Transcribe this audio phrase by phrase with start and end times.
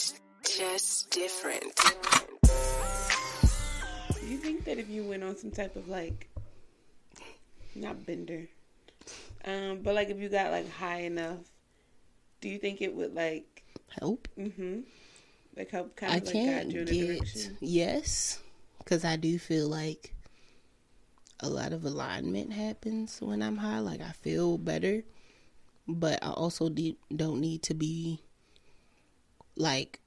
[0.00, 0.14] It's
[0.56, 1.76] just different.
[4.18, 6.30] Do you think that if you went on some type of like,
[7.74, 8.46] not bender,
[9.44, 11.40] um, but like if you got like high enough,
[12.40, 13.62] do you think it would like,
[14.00, 14.26] Help.
[14.38, 14.80] mm-hmm,
[15.54, 17.58] like help kind I like can't guide you in a get direction?
[17.60, 18.40] yes,
[18.78, 20.14] because I do feel like
[21.40, 23.80] a lot of alignment happens when I'm high.
[23.80, 25.02] Like I feel better,
[25.86, 28.22] but I also de- don't need to be
[29.60, 30.00] like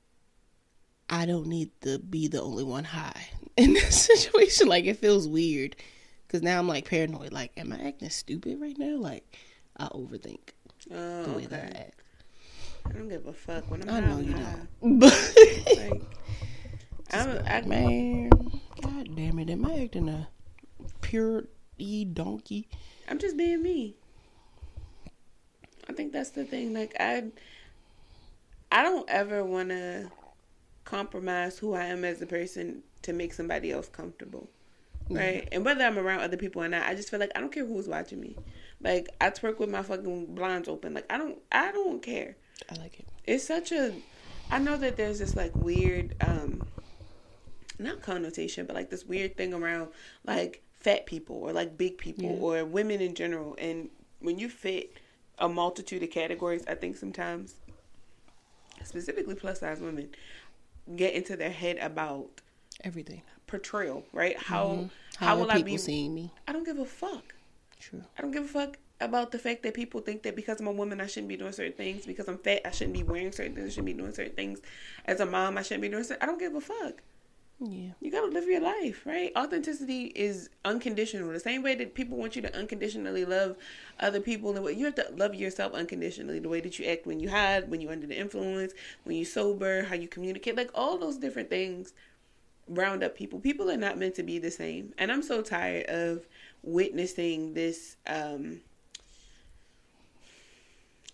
[1.09, 4.67] I don't need to be the only one high in this situation.
[4.67, 5.75] Like it feels weird
[6.27, 7.31] because now I'm like paranoid.
[7.31, 8.97] Like, am I acting stupid right now?
[8.97, 9.23] Like
[9.77, 10.39] I overthink
[10.91, 11.99] Oh, the way that I act.
[12.85, 14.55] I don't give a fuck when I'm I know you high.
[14.81, 15.35] don't, but.
[15.77, 16.01] Like,
[17.11, 18.29] I'm, I, Man,
[18.81, 20.27] god damn it, am I acting a
[21.01, 21.43] pure
[21.77, 22.67] e donkey?
[23.07, 23.95] I'm just being me.
[25.87, 26.73] I think that's the thing.
[26.73, 27.25] Like I,
[28.73, 30.11] I don't ever want to
[30.83, 34.49] compromise who I am as a person to make somebody else comfortable,
[35.09, 35.47] right?
[35.51, 37.65] And whether I'm around other people or not, I just feel like I don't care
[37.65, 38.35] who's watching me.
[38.81, 40.95] Like I twerk with my fucking blinds open.
[40.95, 42.35] Like I don't, I don't care.
[42.69, 43.05] I like it.
[43.25, 43.93] It's such a.
[44.51, 46.63] I know that there's this like weird, um,
[47.79, 49.89] not connotation, but like this weird thing around
[50.25, 52.41] like fat people or like big people Yeah.
[52.61, 53.55] or women in general.
[53.59, 54.97] And when you fit
[55.37, 57.55] a multitude of categories, I think sometimes,
[58.83, 60.09] specifically plus size women,
[60.95, 62.27] get into their head about
[62.83, 63.21] Everything.
[63.47, 64.37] portrayal, right?
[64.37, 64.85] How Mm-hmm.
[65.17, 65.77] How, how will I be?
[65.77, 66.31] seeing me?
[66.47, 67.35] I don't give a fuck.
[67.79, 68.03] True.
[68.17, 70.71] I don't give a fuck about the fact that people think that because I'm a
[70.71, 72.05] woman, I shouldn't be doing certain things.
[72.05, 73.67] Because I'm fat, I shouldn't be wearing certain things.
[73.67, 74.61] I shouldn't be doing certain things.
[75.05, 76.23] As a mom, I shouldn't be doing certain.
[76.23, 77.01] I don't give a fuck.
[77.59, 77.91] Yeah.
[78.01, 79.31] You gotta live your life, right?
[79.37, 81.31] Authenticity is unconditional.
[81.31, 83.55] The same way that people want you to unconditionally love
[83.99, 86.39] other people, the way you have to love yourself unconditionally.
[86.39, 88.73] The way that you act when you hide, when you're under the influence,
[89.05, 91.93] when you sober, how you communicate, like all those different things
[92.67, 93.39] round up people.
[93.39, 96.27] People are not meant to be the same, and I'm so tired of
[96.63, 97.97] witnessing this.
[98.07, 98.61] um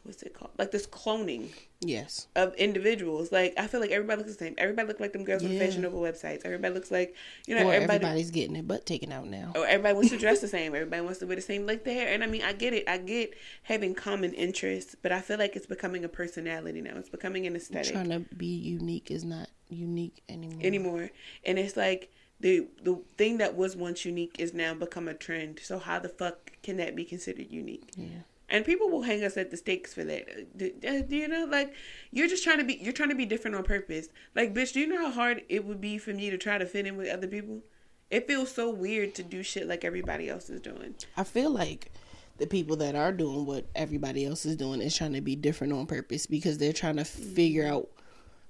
[0.04, 0.52] What's it called?
[0.58, 1.50] Like this cloning
[1.82, 2.28] Yes.
[2.36, 3.32] of individuals.
[3.32, 4.54] Like I feel like everybody looks the same.
[4.58, 5.60] Everybody looks like them girls on Yeah.
[5.60, 6.42] Fashion Nova websites.
[6.44, 7.16] Everybody looks like
[7.48, 7.98] you know or everybody.
[8.04, 9.54] everybody's getting their butt taken out now.
[9.56, 10.76] Or everybody wants to dress the same.
[10.76, 12.14] Everybody wants to wear the same like the hair.
[12.14, 12.88] And I mean, I get it.
[12.90, 16.98] I get having common interests, but I feel like it's becoming a personality now.
[16.98, 20.60] It's becoming an aesthetic Trying to be unique is not unique anymore.
[20.62, 21.10] anymore.
[21.46, 22.12] And it's like
[22.42, 25.60] the the thing that was once unique is now become a trend.
[25.64, 27.92] So how the fuck can that be considered unique?
[27.96, 28.08] Yeah.
[28.50, 30.58] And people will hang us at the stakes for that.
[30.58, 30.72] Do,
[31.08, 31.74] do you know, like
[32.12, 34.10] you're just trying to be, you're trying to be different on purpose.
[34.36, 36.66] Like, bitch, do you know how hard it would be for me to try to
[36.66, 37.62] fit in with other people?
[38.10, 40.96] It feels so weird to do shit like everybody else is doing.
[41.16, 41.92] I feel like
[42.40, 45.74] the people that are doing what everybody else is doing is trying to be different
[45.74, 47.34] on purpose because they're trying to mm-hmm.
[47.36, 47.90] figure out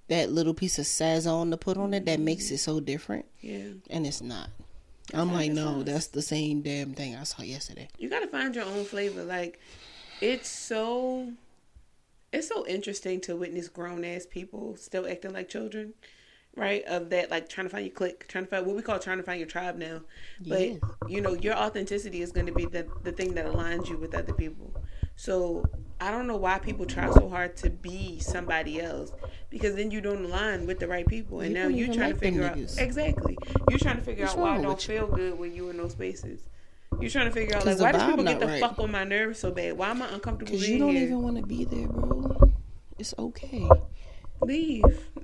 [0.08, 2.56] that little piece of sazon to put on it that makes mm-hmm.
[2.56, 4.50] it so different, Yeah, and it's not.
[5.14, 7.88] I'm like, no, that's the same damn thing I saw yesterday.
[7.98, 9.24] you got to find your own flavor.
[9.24, 9.60] Like,
[10.22, 11.34] it's so,
[12.32, 15.94] it's so interesting to witness grown ass people still acting like children.
[16.56, 18.98] Right of that, like trying to find your clique, trying to find what we call
[19.00, 20.02] trying to find your tribe now.
[20.46, 23.98] But you know, your authenticity is going to be the the thing that aligns you
[23.98, 24.76] with other people.
[25.16, 25.64] So
[26.02, 29.12] I don't know why people try so hard to be somebody else
[29.50, 32.16] because then you don't align with the right people, and You now you're trying like
[32.16, 32.78] to figure out niggas.
[32.80, 33.38] exactly.
[33.70, 34.96] You're trying to figure What's out why I don't you?
[34.96, 36.50] feel good when you in those spaces.
[37.02, 38.60] You're trying to figure out like why do people get the right.
[38.62, 39.78] fuck on my nerves so bad?
[39.78, 41.04] Why am I uncomfortable Because you don't here?
[41.04, 42.52] even want to be there, bro.
[42.98, 43.68] It's okay.
[44.42, 44.84] Leave.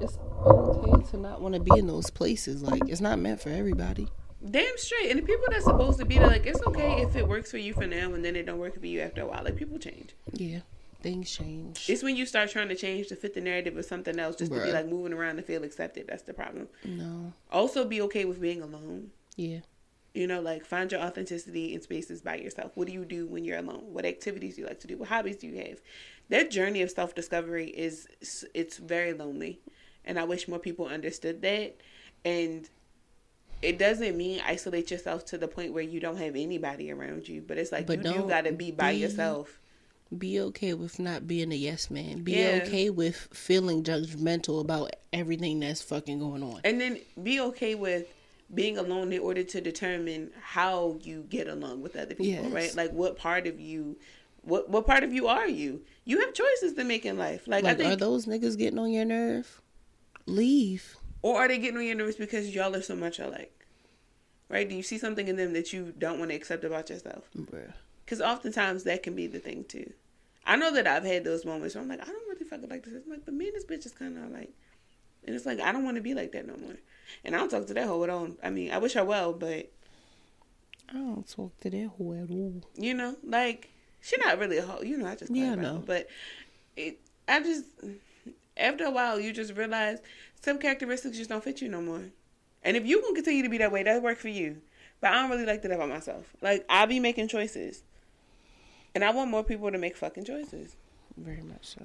[0.00, 2.62] It's okay to not want to be in those places.
[2.62, 4.06] Like, it's not meant for everybody.
[4.48, 5.10] Damn straight.
[5.10, 7.58] And the people that's supposed to be there, like it's okay if it works for
[7.58, 9.42] you for now, and then it don't work for you after a while.
[9.42, 10.14] Like people change.
[10.32, 10.60] Yeah,
[11.02, 11.86] things change.
[11.90, 14.52] It's when you start trying to change to fit the narrative of something else, just
[14.52, 16.06] to be like moving around and feel accepted.
[16.06, 16.68] That's the problem.
[16.84, 19.10] no, Also, be okay with being alone.
[19.34, 19.58] yeah,
[20.14, 22.72] You know, like find your authenticity in spaces by yourself.
[22.74, 23.84] What do you do when you're alone?
[23.92, 24.96] What activities do you like to do?
[24.96, 25.80] What hobbies do you have?
[26.30, 28.08] That journey of self discovery is
[28.54, 29.60] it's very lonely,
[30.04, 31.76] and I wish more people understood that.
[32.24, 32.68] And
[33.62, 37.42] it doesn't mean isolate yourself to the point where you don't have anybody around you,
[37.42, 39.60] but it's like But you do got to be by be- yourself.
[40.16, 42.22] be okay with not being a yes man.
[42.22, 42.60] Be Yeah.
[42.64, 46.60] okay with feeling judgmental about everything that's fucking going on.
[46.64, 48.06] And then be okay with
[48.54, 52.52] being alone in order to determine how you get along with other people, Yes.
[52.52, 52.74] right?
[52.74, 53.98] Like what part of you
[54.42, 55.82] what what part of you are you?
[56.04, 57.46] You have choices to make in life.
[57.46, 59.60] Like, I think are those niggas getting on your nerve?
[60.26, 60.96] Leave.
[61.22, 63.52] or are they getting on your nerves because y'all are so much alike?
[64.48, 64.66] Right?
[64.68, 67.28] Do you see something in them that you don't want to accept about yourself?
[68.04, 69.92] Because oftentimes that can be the thing too.
[70.46, 72.84] I know that I've had those moments where I'm like, I don't really fucking like
[72.84, 72.94] this.
[73.04, 74.50] I'm like, but me and this bitch is kind of like,
[75.26, 76.76] and it's like I don't want to be like that no more.
[77.24, 78.28] And I don't talk to that hoe at all.
[78.42, 79.70] I mean, I wish her well, but
[80.88, 82.62] I don't talk to that hoe at all.
[82.76, 83.70] you know, like
[84.00, 84.82] she not really a hoe.
[84.82, 85.82] You know, I just Yeah, know.
[85.84, 86.08] But
[86.76, 87.64] it, I just
[88.56, 89.98] after a while, you just realize
[90.40, 92.04] some characteristics just don't fit you no more.
[92.62, 94.60] And if you can continue to be that way, that work for you.
[95.00, 96.26] But I don't really like that about myself.
[96.42, 97.82] Like I be making choices,
[98.94, 100.74] and I want more people to make fucking choices.
[101.16, 101.82] Very much so.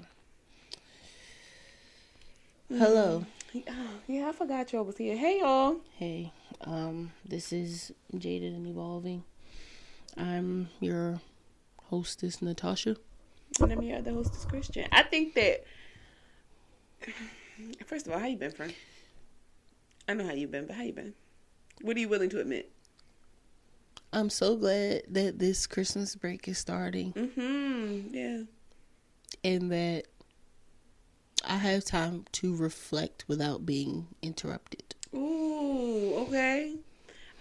[2.69, 3.25] Hello.
[3.25, 3.42] Mm.
[3.53, 5.15] Yeah, I forgot y'all was here.
[5.15, 5.77] Hey y'all.
[5.97, 9.23] Hey, um, this is Jaded and Evolving.
[10.17, 11.21] I'm your
[11.83, 12.97] hostess, Natasha.
[13.61, 14.87] And I'm your other hostess, Christian.
[14.91, 15.63] I think that
[17.85, 18.73] first of all, how you been, friend?
[20.07, 21.13] I know how you been, but how you been?
[21.81, 22.71] What are you willing to admit?
[24.11, 28.13] I'm so glad that this Christmas break is starting Mm-hmm.
[28.15, 28.41] Yeah.
[29.43, 30.03] and that
[31.43, 34.95] I have time to reflect without being interrupted.
[35.13, 36.75] Ooh, okay.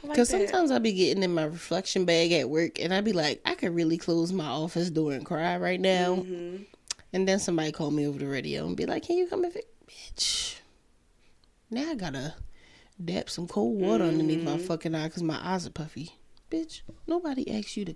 [0.02, 3.00] I like Because sometimes I'll be getting in my reflection bag at work and I
[3.00, 6.16] be like, I could really close my office door and cry right now.
[6.16, 6.66] Mhm.
[7.12, 9.52] And then somebody call me over the radio and be like, Can you come and
[9.52, 10.56] fix Bitch.
[11.70, 12.34] Now I gotta
[13.02, 16.16] dab some cold water underneath my fucking eye because my eyes are puffy.
[16.50, 17.94] Bitch, nobody asked you to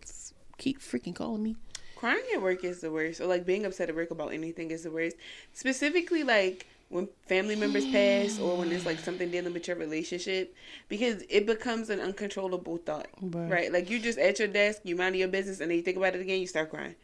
[0.59, 1.57] keep freaking calling me.
[1.97, 3.21] Crying at work is the worst.
[3.21, 5.17] Or like being upset at work about anything is the worst.
[5.53, 10.55] Specifically like when family members pass or when it's like something dealing with your relationship
[10.89, 13.09] because it becomes an uncontrollable thought.
[13.21, 13.51] Right.
[13.51, 13.73] Right?
[13.73, 16.15] Like you just at your desk, you mind your business and then you think about
[16.15, 16.95] it again, you start crying.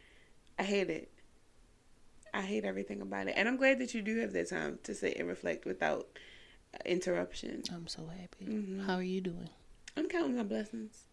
[0.57, 1.09] I hate it.
[2.33, 3.33] I hate everything about it.
[3.35, 6.07] And I'm glad that you do have that time to sit and reflect without
[6.85, 7.63] interruption.
[7.71, 8.45] I'm so happy.
[8.45, 8.85] Mhm.
[8.85, 9.49] How are you doing?
[9.97, 11.03] I'm counting my blessings.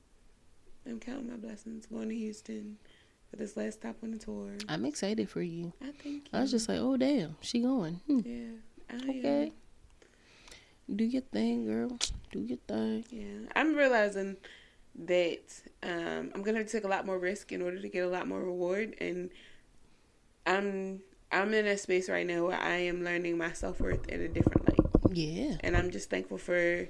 [0.86, 1.86] I'm counting my blessings.
[1.86, 2.78] Going to Houston
[3.30, 4.52] for this last stop on the tour.
[4.68, 5.72] I'm excited for you.
[5.82, 8.00] I think I was just like, oh, damn, she going.
[8.06, 8.20] Hmm.
[8.24, 8.50] yeah.
[8.90, 9.52] I Okay.
[10.92, 11.96] Do your thing, girl.
[12.32, 13.04] Do your thing.
[13.10, 14.36] Yeah, I'm realizing
[15.06, 15.38] that
[15.84, 18.08] um, I'm gonna have to take a lot more risk in order to get a
[18.08, 19.30] lot more reward, and
[20.46, 21.00] I'm
[21.30, 24.26] I'm in a space right now where I am learning my self worth in a
[24.28, 25.56] different light, Yeah.
[25.60, 26.88] and I'm just thankful for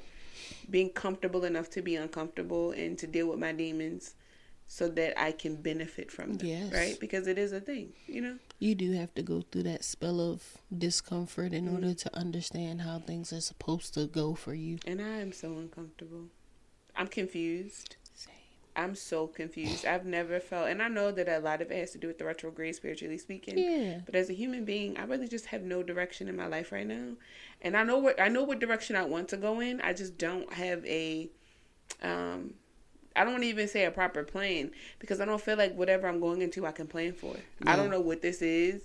[0.71, 4.15] being comfortable enough to be uncomfortable and to deal with my demons,
[4.73, 6.47] so that I can benefit from them.
[6.47, 6.73] Yes.
[6.73, 8.37] Right, because it is a thing, you know.
[8.61, 10.45] You do have to go through that spell of
[10.79, 14.79] discomfort in order to understand how things are supposed to go for you.
[14.87, 16.27] And I am so uncomfortable.
[16.95, 17.97] I'm confused.
[18.15, 18.33] Same.
[18.77, 19.87] I'm so confused.
[19.87, 22.19] I've never felt, and I know that a lot of it has to do with
[22.19, 23.59] the retrograde, spiritually speaking.
[23.59, 23.99] Yeah.
[24.07, 26.87] But as a human being, I really just have no direction in my life right
[26.87, 27.17] now,
[27.61, 29.81] and I know what I know what direction I want to go in.
[29.81, 31.29] I just don't have a,
[32.05, 32.55] um,
[33.17, 36.43] I don't even say a proper plan because I don't feel like whatever I'm going
[36.43, 37.35] into, I can plan for.
[37.67, 38.83] I don't know what this is.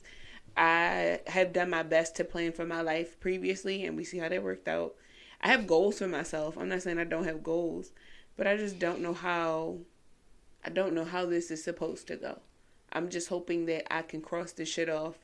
[0.57, 4.29] I have done my best to plan for my life previously, and we see how
[4.29, 4.95] that worked out.
[5.41, 6.57] I have goals for myself.
[6.57, 7.91] I'm not saying I don't have goals,
[8.37, 9.77] but I just don't know how.
[10.63, 12.39] I don't know how this is supposed to go.
[12.91, 15.19] I'm just hoping that I can cross this shit off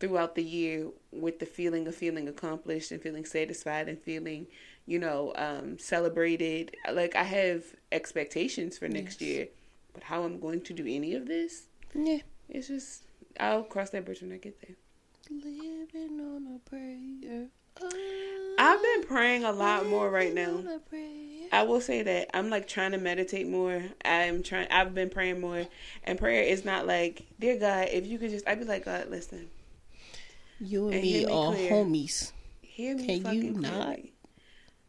[0.00, 4.46] throughout the year with the feeling of feeling accomplished and feeling satisfied and feeling,
[4.88, 6.74] you know, um, celebrated.
[6.92, 7.62] Like I have
[7.92, 9.28] expectations for next Yes.
[9.28, 9.48] year,
[9.92, 12.20] but how I'm going to do any of this, Yeah.
[12.48, 13.04] it's just
[13.38, 14.76] I'll cross that bridge when I get there.
[15.30, 17.48] Living on a prayer.
[18.58, 20.50] I've been praying a lot more right now.
[20.50, 21.48] Living on a prayer.
[21.52, 23.82] I will say that I'm like trying to meditate more.
[24.04, 24.68] I'm trying.
[24.70, 25.66] I've been praying more,
[26.04, 28.48] and prayer is not like, dear God, if you could just.
[28.48, 29.48] I'd be like, God, listen,
[30.60, 31.72] You and, And me me are clear.
[31.72, 32.32] homies.
[32.62, 33.06] hear me.
[33.06, 34.12] Can fucking you clearly.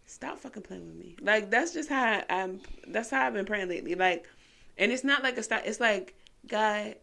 [0.09, 1.15] Stop fucking playing with me.
[1.21, 2.61] Like that's just how I'm.
[2.87, 3.93] That's how I've been praying lately.
[3.93, 4.25] Like,
[4.77, 5.61] and it's not like a stop.
[5.65, 6.15] It's like,
[6.47, 6.95] God,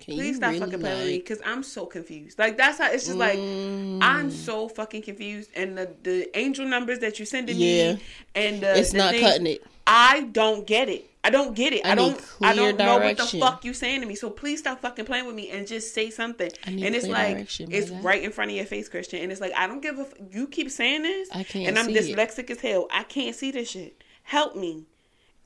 [0.00, 2.38] Can please stop really fucking playing with me because I'm so confused.
[2.38, 4.00] Like that's how it's just like Mm.
[4.02, 7.94] I'm so fucking confused, and the the angel numbers that you're sending Yeah.
[7.94, 8.02] me,
[8.34, 9.64] and the, It's the not things- cutting it.
[9.86, 11.08] I don't get it.
[11.22, 11.84] I don't get it.
[11.84, 12.20] I I, don't.
[12.40, 14.14] I don't know what the fuck you saying to me.
[14.14, 16.50] So please stop fucking playing with me and just say something.
[16.64, 19.20] And it's like it's right in front of your face, Christian.
[19.22, 20.02] And it's like I don't give a.
[20.02, 22.16] F- you keep saying this, I can't and I'm see it.
[22.16, 22.86] dyslexic as hell.
[22.92, 24.02] I can't see this shit.
[24.22, 24.84] Help me.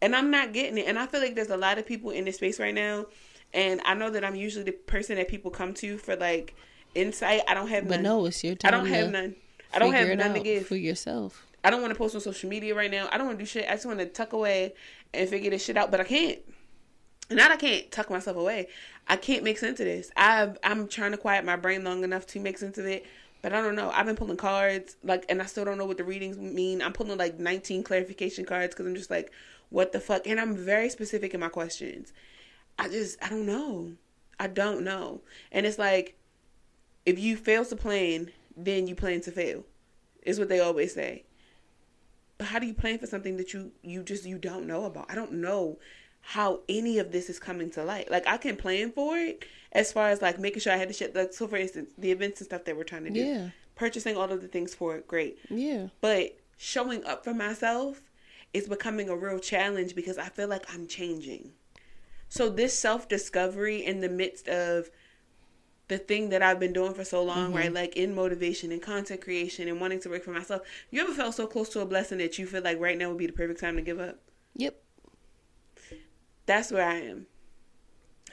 [0.02, 0.87] And I'm not getting it.
[0.87, 3.06] And I feel like there's a lot of people in this space right now.
[3.52, 6.54] And I know that I'm usually the person that people come to for like
[6.94, 7.42] insight.
[7.49, 8.02] I don't have But none.
[8.04, 8.75] no, it's your time.
[8.75, 9.35] I don't have none.
[9.73, 10.66] I don't have none to give.
[10.66, 11.47] for yourself.
[11.62, 13.09] I don't want to post on social media right now.
[13.12, 13.67] I don't want to do shit.
[13.69, 14.75] I just want to tuck away
[15.12, 16.38] and figure this shit out, but I can't.
[17.31, 18.69] Not I can't tuck myself away.
[19.07, 20.11] I can't make sense of this.
[20.17, 23.07] I've I'm trying to quiet my brain long enough to make sense of it,
[23.43, 23.90] but I don't know.
[23.90, 26.83] I've been pulling cards like, and I still don't know what the readings mean.
[26.83, 29.31] I'm pulling like 19 clarification cards because I'm just like,
[29.69, 30.26] what the fuck?
[30.26, 32.12] And I'm very specific in my questions.
[32.79, 33.93] I just I don't know.
[34.40, 35.21] I don't know.
[35.52, 36.17] And it's like
[37.07, 39.64] if you fail to plan, then you plan to fail.
[40.23, 41.25] Is what they always say.
[42.40, 45.11] But how do you plan for something that you you just you don't know about?
[45.11, 45.78] I don't know
[46.23, 48.11] how any of this is coming to light.
[48.11, 50.94] Like I can plan for it as far as like making sure I had the
[50.94, 51.14] shit.
[51.14, 53.20] Like so, for instance, the events and stuff that we're trying to do.
[53.20, 53.49] Yeah.
[53.75, 55.37] Purchasing all of the things for it, great.
[55.50, 55.88] Yeah.
[56.00, 58.00] But showing up for myself
[58.54, 61.52] is becoming a real challenge because I feel like I'm changing.
[62.30, 64.88] So this self discovery in the midst of
[65.90, 67.56] the thing that I've been doing for so long, Mm-hmm.
[67.56, 67.73] right?
[67.73, 70.62] Like in motivation and content creation and wanting to work for myself.
[70.90, 73.18] You ever felt so close to a blessing that you feel like right now would
[73.18, 74.18] be the perfect time to give up?
[74.56, 74.80] Yep.
[76.47, 77.26] That's where I am.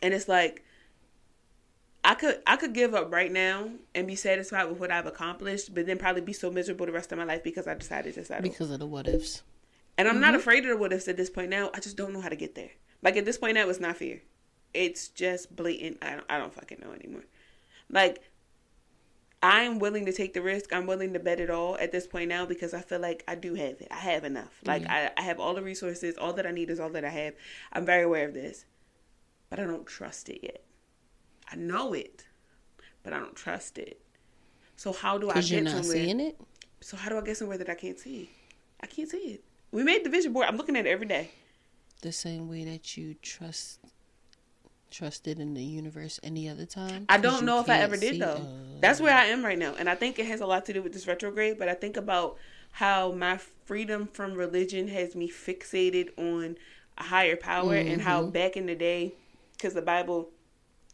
[0.02, 0.64] And it's like
[2.04, 5.74] I could I could give up right now and be satisfied with what I've accomplished,
[5.76, 8.24] but then probably be so miserable the rest of my life because I decided to
[8.24, 8.44] settle.
[8.50, 9.44] Because of the what ifs.
[9.98, 10.22] And I'm Mm-hmm.
[10.22, 11.70] not afraid of the what ifs at this point now.
[11.74, 12.70] I just don't know how to get there.
[13.02, 14.22] Like at this point now, it's not fear.
[14.74, 15.98] It's just blatant.
[16.02, 17.24] I don't, I don't fucking know anymore.
[17.90, 18.22] Like
[19.42, 20.74] I'm willing to take the risk.
[20.74, 23.36] I'm willing to bet it all at this point now because I feel like I
[23.36, 23.88] do have it.
[23.92, 24.60] I have enough.
[24.66, 26.18] Like I, I have all the resources.
[26.18, 27.34] All that I need is all that I have.
[27.72, 28.66] I'm very aware of this,
[29.50, 30.64] but I don't trust it yet.
[31.52, 32.26] I know it,
[33.04, 34.02] but I don't trust it.
[34.76, 35.92] So how do I get you're not somewhere?
[35.92, 36.40] seeing it.
[36.82, 38.30] So how do I get somewhere that I can't see?
[38.82, 39.44] I can't see it.
[39.72, 40.48] We made the vision board.
[40.48, 41.32] I'm looking at it every day.
[42.02, 43.80] The same way that you trust
[44.92, 47.06] trusted in the universe any other time.
[47.10, 48.48] I don't know if I ever did though.
[48.80, 50.82] That's where I am right now, and I think it has a lot to do
[50.84, 51.58] with this retrograde.
[51.58, 52.38] But I think about
[52.72, 56.58] how my freedom from religion has me fixated on
[56.98, 58.32] a higher power, and how Mm-hmm.
[58.32, 59.14] back in the day,
[59.54, 60.30] because the Bible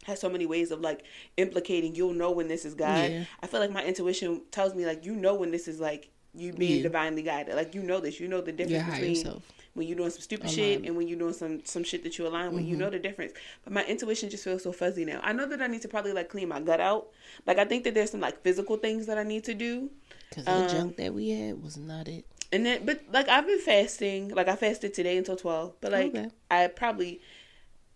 [0.05, 1.03] has so many ways of like
[1.37, 3.09] implicating you'll know when this is God.
[3.11, 3.23] Yeah.
[3.41, 6.51] I feel like my intuition tells me like you know when this is like you
[6.53, 6.83] being Yeah.
[6.83, 7.55] divinely guided.
[7.55, 8.19] Like you know this.
[8.19, 9.43] You know the difference between self.
[9.73, 10.55] When you're doing some stupid Align.
[10.55, 12.63] shit and when you're doing some some shit that you align with.
[12.65, 12.79] You Mm-hmm.
[12.79, 13.33] know the difference.
[13.63, 15.19] But my intuition just feels so fuzzy now.
[15.23, 17.07] I know that I need to probably like clean my gut out.
[17.47, 19.89] Like I think that there's some like physical things that I need to do.
[20.29, 22.25] Because the um, junk that we had was not it.
[22.51, 24.29] And then, but like I've been fasting.
[24.29, 25.73] Like I fasted today until twelve.
[25.81, 26.29] But like Okay.
[26.51, 27.21] I probably,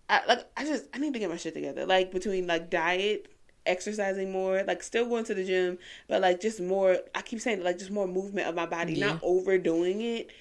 [0.10, 1.86] I like I just I need to get my shit together.
[1.86, 3.28] Like between like diet,
[3.68, 6.98] exercising more, like still going to the gym, but like just more.
[7.14, 9.08] I keep saying like just more movement of my body, Yeah.
[9.08, 10.32] not overdoing it.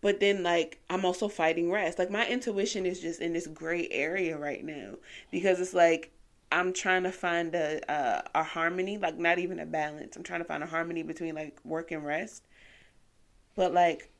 [0.00, 1.98] But then like I'm also fighting rest.
[1.98, 4.94] Like my intuition is just in this gray area right now
[5.30, 6.12] because it's like.
[6.52, 10.16] I'm trying to find a, a a harmony, like not even a balance.
[10.16, 12.42] I'm trying to find a harmony between like work and rest.
[13.54, 14.10] But like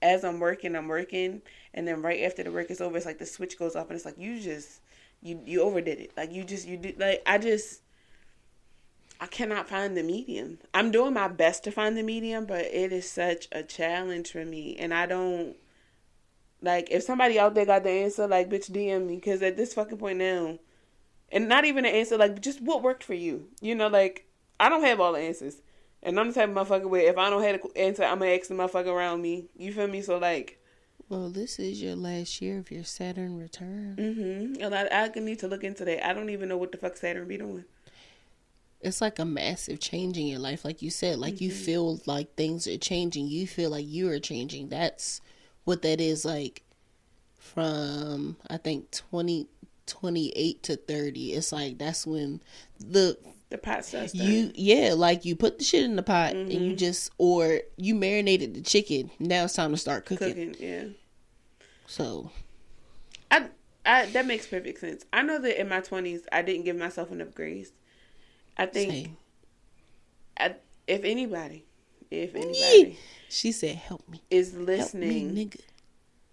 [0.00, 1.42] as I'm working, I'm working,
[1.74, 3.96] and then right after the work is over, it's like the switch goes off, and
[3.96, 4.80] it's like you just
[5.20, 6.12] you you overdid it.
[6.16, 7.82] Like you just you did like I just
[9.20, 10.58] I cannot find the medium.
[10.74, 14.44] I'm doing my best to find the medium, but it is such a challenge for
[14.44, 15.56] me, and I don't
[16.62, 19.74] like if somebody out there got the answer, like bitch DM me, because at this
[19.74, 20.58] fucking point now,
[21.30, 23.48] and not even an answer, like just what worked for you.
[23.60, 24.26] You know, like
[24.58, 25.62] I don't have all the answers.
[26.02, 28.30] And I'm the type of motherfucker where if I don't have an answer, I'm gonna
[28.30, 29.46] ask the motherfucker around me.
[29.56, 30.02] You feel me?
[30.02, 30.60] So like,
[31.08, 33.96] Well, this is your last year of your Saturn return.
[33.98, 34.62] mm-hmm.
[34.62, 36.06] And I, I can need to look into that.
[36.06, 37.64] I don't even know what the fuck Saturn be doing.
[38.86, 40.64] It's like a massive change in your life.
[40.64, 41.64] Like you said, like you mm-hmm.
[41.64, 43.26] feel like things are changing.
[43.26, 44.68] You feel like you are changing.
[44.68, 45.20] That's
[45.64, 46.62] what that is like
[47.36, 49.48] from, I think, 20,
[49.86, 51.32] 28 to 30.
[51.32, 52.40] It's like that's when
[52.78, 53.18] the
[53.50, 54.14] The pot starts.
[54.14, 56.76] you yeah like you put the shit in the pot and you mm-hmm.
[56.76, 60.56] just or you marinated the chicken now it's time to start cooking, cooking.
[60.58, 60.84] Yeah.
[61.86, 62.30] so
[63.30, 63.46] I,
[63.84, 65.04] I that makes perfect sense.
[65.12, 67.72] I know that in my twenties, I didn't give myself enough grace.
[68.56, 69.16] I think same.
[70.38, 70.54] I,
[70.86, 71.64] if anybody,
[72.10, 72.98] if anybody
[73.28, 75.50] she said help me is listening me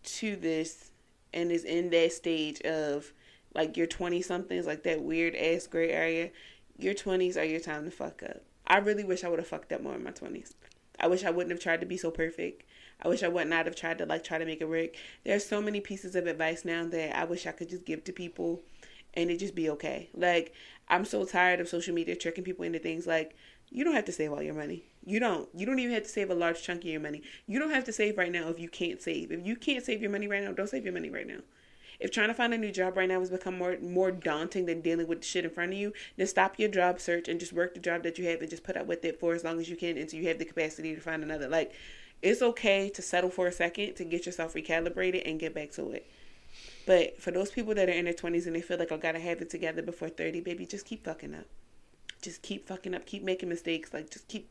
[0.03, 0.91] to this
[1.33, 3.11] and is in that stage of
[3.55, 6.31] like your 20 somethings, like that weird ass gray area,
[6.77, 8.41] your 20s are your time to fuck up.
[8.65, 10.53] I really wish I would have fucked up more in my 20s.
[10.99, 12.63] I wish I wouldn't have tried to be so perfect.
[13.01, 14.91] I wish I would not have tried to like try to make it work.
[15.23, 18.13] There's so many pieces of advice now that I wish I could just give to
[18.13, 18.61] people
[19.13, 20.09] and it just be okay.
[20.13, 20.53] Like
[20.93, 23.35] I'm so tired of social media tricking people into things like
[23.71, 24.83] you don't have to save all your money.
[25.03, 25.49] You don't.
[25.55, 27.23] You don't even have to save a large chunk of your money.
[27.47, 29.31] You don't have to save right now if you can't save.
[29.31, 31.39] If you can't save your money right now, don't save your money right now.
[31.99, 34.81] If trying to find a new job right now has become more more daunting than
[34.81, 37.53] dealing with the shit in front of you, then stop your job search and just
[37.53, 39.59] work the job that you have and just put up with it for as long
[39.59, 41.47] as you can until you have the capacity to find another.
[41.47, 41.73] Like
[42.21, 45.89] it's okay to settle for a second to get yourself recalibrated and get back to
[45.89, 46.05] it.
[46.85, 49.19] But for those people that are in their twenties and they feel like I gotta
[49.19, 51.45] have it together before thirty, baby, just keep fucking up.
[52.21, 53.05] Just keep fucking up.
[53.05, 53.93] Keep making mistakes.
[53.93, 54.49] Like just keep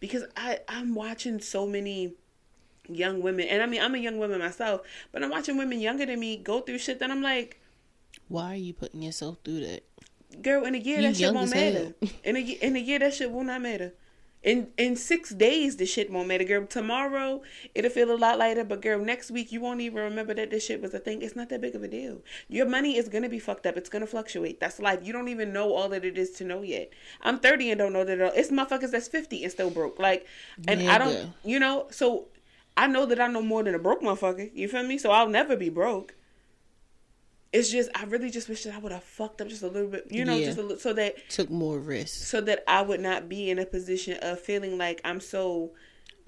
[0.00, 2.14] because I I'm watching so many
[2.88, 4.82] young women, and I mean I'm a young woman myself,
[5.12, 7.60] but I'm watching women younger than me go through shit that I'm like,
[8.28, 9.84] why are you putting yourself through that
[10.42, 11.94] Girl, in a year You that shit won't matter.
[12.24, 13.92] In a in a year that shit will not matter.
[14.44, 16.66] In in six days the shit won't matter, girl.
[16.66, 17.42] Tomorrow
[17.74, 20.66] it'll feel a lot lighter, but girl, next week you won't even remember that this
[20.66, 21.22] shit was a thing.
[21.22, 22.20] It's not that big of a deal.
[22.48, 23.78] Your money is gonna be fucked up.
[23.78, 24.60] It's gonna fluctuate.
[24.60, 25.00] That's life.
[25.02, 26.90] You don't even know all that it is to know yet.
[27.22, 28.20] I'm 30 and don't know that.
[28.20, 28.32] At all.
[28.36, 29.98] It's motherfuckers that's 50 and still broke.
[29.98, 30.26] Like,
[30.68, 31.32] and I don't, Nigga.
[31.44, 31.86] you know.
[31.90, 32.26] So
[32.76, 34.50] I know that I know more than a broke motherfucker.
[34.54, 34.98] You feel me?
[34.98, 36.14] So I'll never be broke.
[37.54, 39.88] It's just I really just wish that I would have fucked up just a little
[39.88, 40.46] bit, you know, Yeah.
[40.46, 43.58] just a little, so that Took more risks, so that I would not be in
[43.60, 45.72] a position of feeling like I'm so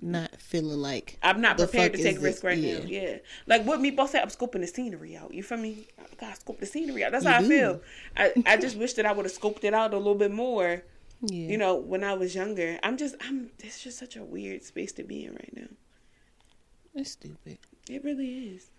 [0.01, 2.79] not feeling like I'm not prepared to take is risk right Yeah.
[2.79, 2.85] now.
[2.85, 3.17] Yeah,
[3.47, 5.35] like what Meatball said, I'm scoping the scenery out.
[5.35, 5.89] You feel me?
[5.99, 7.13] I gotta scope the scenery out.
[7.13, 7.47] That's You how do.
[7.47, 7.83] I feel.
[8.17, 10.83] I I just wish that I would have scoped it out a little bit more.
[11.23, 11.49] Yeah.
[11.49, 12.79] You know, when I was younger.
[12.85, 13.51] I'm just I'm.
[13.65, 15.69] It's just such a weird space to be in right now.
[16.95, 17.59] It's stupid.
[17.91, 18.71] It really is.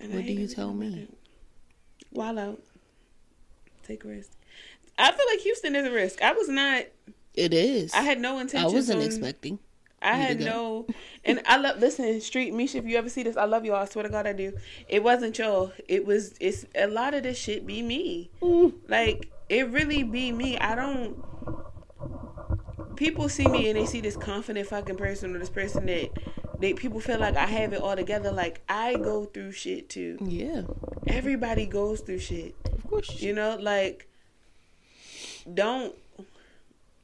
[0.00, 1.08] And What do you tell me?
[2.18, 2.60] out.
[3.84, 4.30] Take risk.
[4.98, 6.22] I feel like Houston is a risk.
[6.22, 6.84] I was not.
[7.34, 7.92] It is.
[7.94, 8.68] I had no intention.
[8.68, 9.58] I wasn't on, expecting.
[10.02, 10.86] I had no,
[11.24, 12.78] and I love listen, Street Misha.
[12.78, 13.76] If you ever see this, I love y'all.
[13.76, 14.52] I swear to God, I do.
[14.88, 15.72] It wasn't y'all.
[15.88, 16.34] It was.
[16.40, 17.66] It's a lot of this shit.
[17.66, 18.30] Be me.
[18.88, 20.58] Like it really be me.
[20.58, 21.22] I don't.
[22.96, 26.10] People see me and they see this confident fucking person or this person that
[26.60, 28.30] they people feel like I have it all together.
[28.30, 30.18] Like I go through shit too.
[30.20, 30.62] Yeah,
[31.06, 32.54] Everybody goes through shit.
[32.66, 33.20] of course.
[33.20, 34.06] You know, like
[35.52, 35.94] don't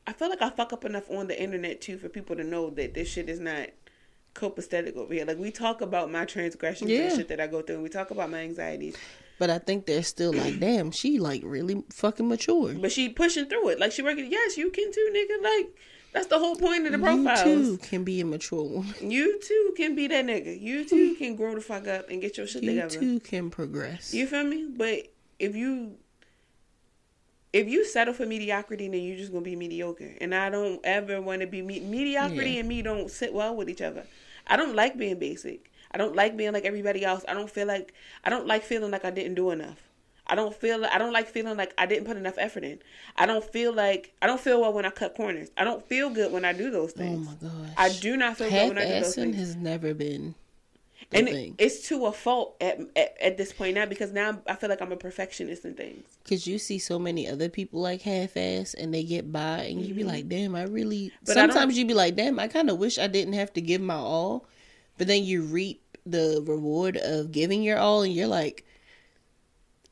[0.07, 2.71] I feel like I fuck up enough on the internet too for people to know
[2.71, 3.69] that this shit is not
[4.35, 5.25] copacetic over here.
[5.25, 7.05] Like we talk about my transgressions Yeah.
[7.09, 8.97] and shit that I go through and we talk about my anxieties.
[9.39, 12.75] But I think they're still like, damn, she like really fucking mature.
[12.75, 13.81] But she pushing through it.
[13.81, 15.43] Like she working yes, you can too, nigga.
[15.43, 15.77] Like
[16.17, 17.43] that's the whole point of the You profiles.
[17.43, 18.95] too can be a mature woman.
[19.11, 20.59] You too can be that nigga.
[20.59, 22.95] You too can grow the fuck up and get your shit You together.
[22.95, 24.15] You too can progress.
[24.15, 24.67] You feel me?
[24.77, 25.97] But if you
[27.53, 30.15] if you settle for mediocrity, then you're just gonna be mediocre.
[30.21, 32.61] And I don't ever want to be me- mediocrity Yeah.
[32.61, 34.05] and me don't sit well with each other.
[34.47, 35.71] I don't like being basic.
[35.91, 37.25] I don't like being like everybody else.
[37.29, 37.93] I don't feel like
[38.25, 39.83] I don't like feeling like I didn't do enough.
[40.29, 42.79] I don't feel I don't like feeling like I didn't put enough effort in.
[43.17, 45.51] I don't feel like I don't feel well when I cut corners.
[45.57, 47.27] I don't feel good when I do those things.
[47.29, 47.75] oh my gosh.
[47.77, 49.37] I do not feel good when I do those things.
[49.37, 50.35] has never been
[51.13, 54.55] and it, it's to a fault at, at at this point now because now I
[54.57, 56.05] feel like I'm a perfectionist in things.
[56.29, 59.81] Cause you see so many other people like half ass and they get by and
[59.81, 61.25] you be like, damn, I really Mm-hmm.
[61.27, 63.95] But sometimes you be like, damn, I kinda wish I didn't have to give my
[63.95, 64.47] all.
[64.99, 68.66] But then you reap the reward of giving your all and you're like,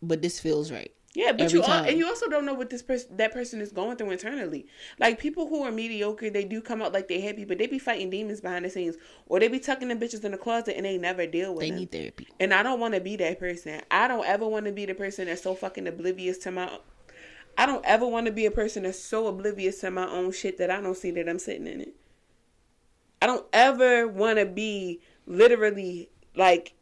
[0.08, 0.92] But this feels right.
[1.14, 3.60] Yeah, but Every you all, and you also don't know what this person that person
[3.60, 4.66] is going through internally.
[4.98, 7.78] Like people who are mediocre, they do come out like they happy, but they be
[7.78, 10.84] fighting demons behind the scenes, or they be tucking the bitches in the closet and
[10.84, 11.66] they never deal with it.
[11.66, 11.78] They them.
[11.78, 12.26] need therapy.
[12.40, 13.80] And I don't want to be that person.
[13.92, 16.78] I don't ever want to be the person that's so fucking oblivious to my.
[17.56, 20.58] I don't ever want to be a person that's so oblivious to my own shit
[20.58, 21.94] that I don't see that I'm sitting in it.
[23.22, 26.74] I don't ever want to be literally like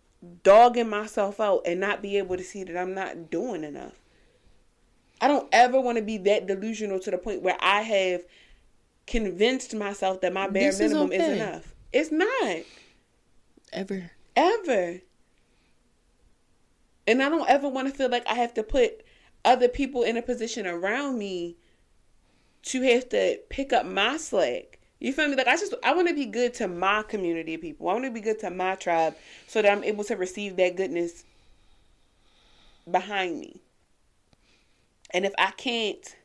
[0.43, 3.95] dogging myself out and not be able to see that I'm not doing enough.
[5.21, 8.23] I don't ever want to be that delusional to the point where I have
[9.07, 11.37] convinced myself that my bare This minimum is okay.
[11.37, 11.75] enough.
[11.93, 12.63] It's not
[13.73, 14.11] Ever.
[14.37, 15.01] ever.
[17.07, 19.05] And I don't ever want to feel like I have to put
[19.45, 21.57] other people in a position around me
[22.63, 24.79] to have to pick up my slack.
[25.03, 25.35] You feel me?
[25.35, 27.88] Like I just I want to be good to my community of people.
[27.88, 29.17] I want to be good to my tribe
[29.49, 31.25] so that I'm able to receive that goodness
[32.88, 33.61] behind me.
[35.11, 36.17] And if I can't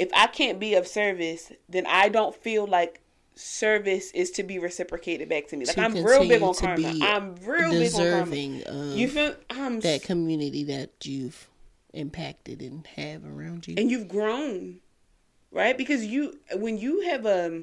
[0.00, 3.00] if I can't be of service, then I don't feel like
[3.36, 5.66] service is to be reciprocated back to me.
[5.66, 6.92] Like To I'm real big on karma.
[7.00, 8.34] I'm real big on karma.
[8.96, 11.48] You feel I'm that community that you've
[11.92, 13.74] impacted and have around you.
[13.78, 14.80] and you've grown,
[15.50, 15.76] right?
[15.76, 17.62] Because you when you have a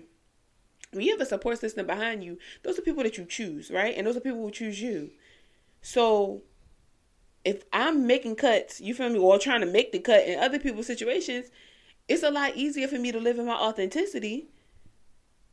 [0.92, 3.94] when you have a support system behind you, those are people that you choose, right?
[3.96, 5.12] And those are people who choose you.
[5.82, 6.42] So
[7.44, 10.60] if I'm making cuts, you feel me, or trying to make the cut in other
[10.60, 11.48] people's situations,
[12.08, 14.50] it's a lot easier for me to live in my authenticity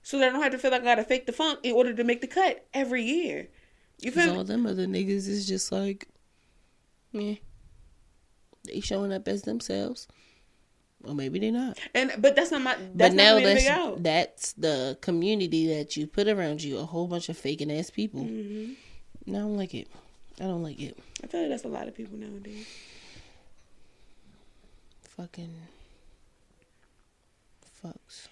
[0.02, 1.94] so that I don't have to feel like I gotta fake the funk in order
[1.94, 3.48] to make the cut every year.
[4.00, 4.38] You feel me?
[4.38, 6.08] all them other niggas is just like,
[7.12, 7.34] yeah,
[8.64, 10.08] they showing up as themselves,
[11.06, 11.78] or maybe they're not.
[11.94, 14.02] And but that's not my but now not for to that's out.
[14.02, 16.78] that's the community that you put around you.
[16.78, 18.22] A whole bunch of faking ass people.
[18.22, 18.72] Mm-hmm.
[19.26, 19.88] No, I don't like it.
[20.40, 20.98] I don't like it.
[21.22, 22.66] I feel like that's a lot of people nowadays.
[25.16, 25.54] Fucking
[27.84, 28.28] fucks.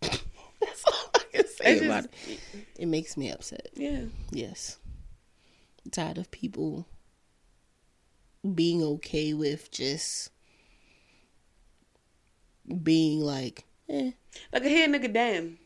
[0.00, 2.40] that's all I can say about it.
[2.78, 3.68] It makes me upset.
[3.74, 4.02] Yeah.
[4.30, 4.78] Yes.
[5.90, 6.86] tired of people
[8.54, 10.30] being okay with just
[12.82, 14.12] being like, eh.
[14.52, 15.58] Like here, nigga, damn.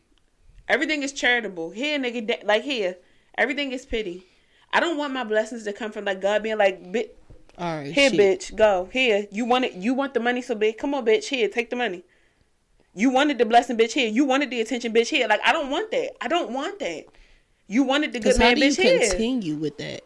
[0.67, 1.71] Everything is charitable.
[1.71, 2.97] Here, nigga, da- like here,
[3.37, 4.23] everything is pity.
[4.71, 7.09] I don't want my blessings to come from like God being like, "Bi-
[7.57, 8.19] All right, here, shit.
[8.19, 9.27] bitch, go here.
[9.31, 9.73] You want it?
[9.73, 10.77] You want the money so big?
[10.77, 12.03] Come on, bitch, here, take the money.
[12.93, 14.09] You wanted the blessing, bitch, here.
[14.09, 15.27] You wanted the attention, bitch, here.
[15.27, 16.11] Like I don't want that.
[16.21, 17.05] I don't want that.
[17.67, 19.09] You wanted the good how man, do you bitch, here.
[19.09, 20.01] continue with that?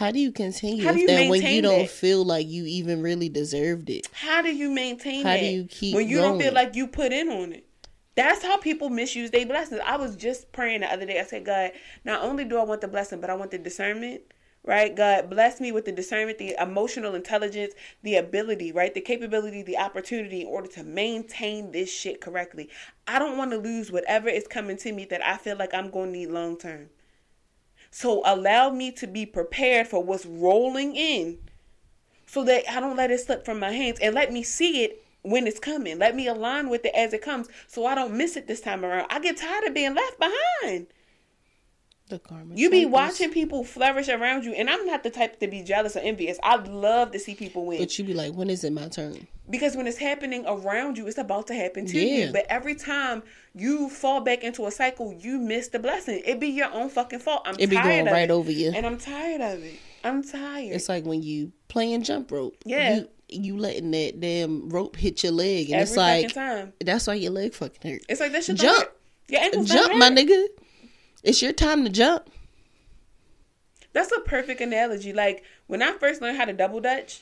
[0.00, 1.90] How do you continue How do you that when you don't that?
[1.90, 4.08] feel like you even really deserved it?
[4.12, 5.24] How do you maintain it?
[5.24, 7.66] How that do you keep when you don't feel like you put in on it?
[8.14, 9.82] That's how people misuse their blessings.
[9.84, 11.20] I was just praying the other day.
[11.20, 11.72] I said, God,
[12.06, 14.22] not only do I want the blessing, but I want the discernment.
[14.64, 19.62] Right, God bless me with the discernment, the emotional intelligence, the ability, right, the capability,
[19.62, 22.70] the opportunity in order to maintain this shit correctly.
[23.06, 25.90] I don't want to lose whatever is coming to me that I feel like I'm
[25.90, 26.88] going to need long term.
[27.90, 31.38] So allow me to be prepared for what's rolling in
[32.26, 35.02] so that I don't let it slip from my hands and let me see it
[35.22, 35.98] when it's coming.
[35.98, 38.84] Let me align with it as it comes so I don't miss it this time
[38.84, 39.06] around.
[39.10, 40.86] I get tired of being left behind.
[42.10, 42.54] The karma.
[42.54, 45.96] You be watching people flourish around you, and I'm not the type to be jealous
[45.96, 46.38] or envious.
[46.42, 49.26] I love to see people win But you be like, when is it my turn?
[49.48, 52.26] because when it's happening around you, it's about to happen to Yeah.
[52.26, 52.32] you.
[52.32, 56.22] But every time you fall back into a cycle, you miss the blessing.
[56.24, 57.42] It be your own fucking fault.
[57.46, 58.30] I'm It be tired going right it.
[58.30, 58.70] over you.
[58.72, 59.74] and I'm tired of it.
[60.04, 60.72] I'm tired.
[60.72, 62.56] It's like when you playing jump rope.
[62.64, 62.94] Yeah.
[62.96, 66.72] You, you letting that damn rope hit your leg, and every it's like time.
[66.80, 68.02] that's why your leg fucking hurt.
[68.08, 68.78] It's like that should Jump.
[68.78, 68.96] Hurt.
[69.28, 70.44] Your ankles Jump, my nigga.
[71.22, 72.30] It's your time to jump.
[73.92, 75.12] That's a perfect analogy.
[75.12, 77.20] Like when I first learned how to double dutch,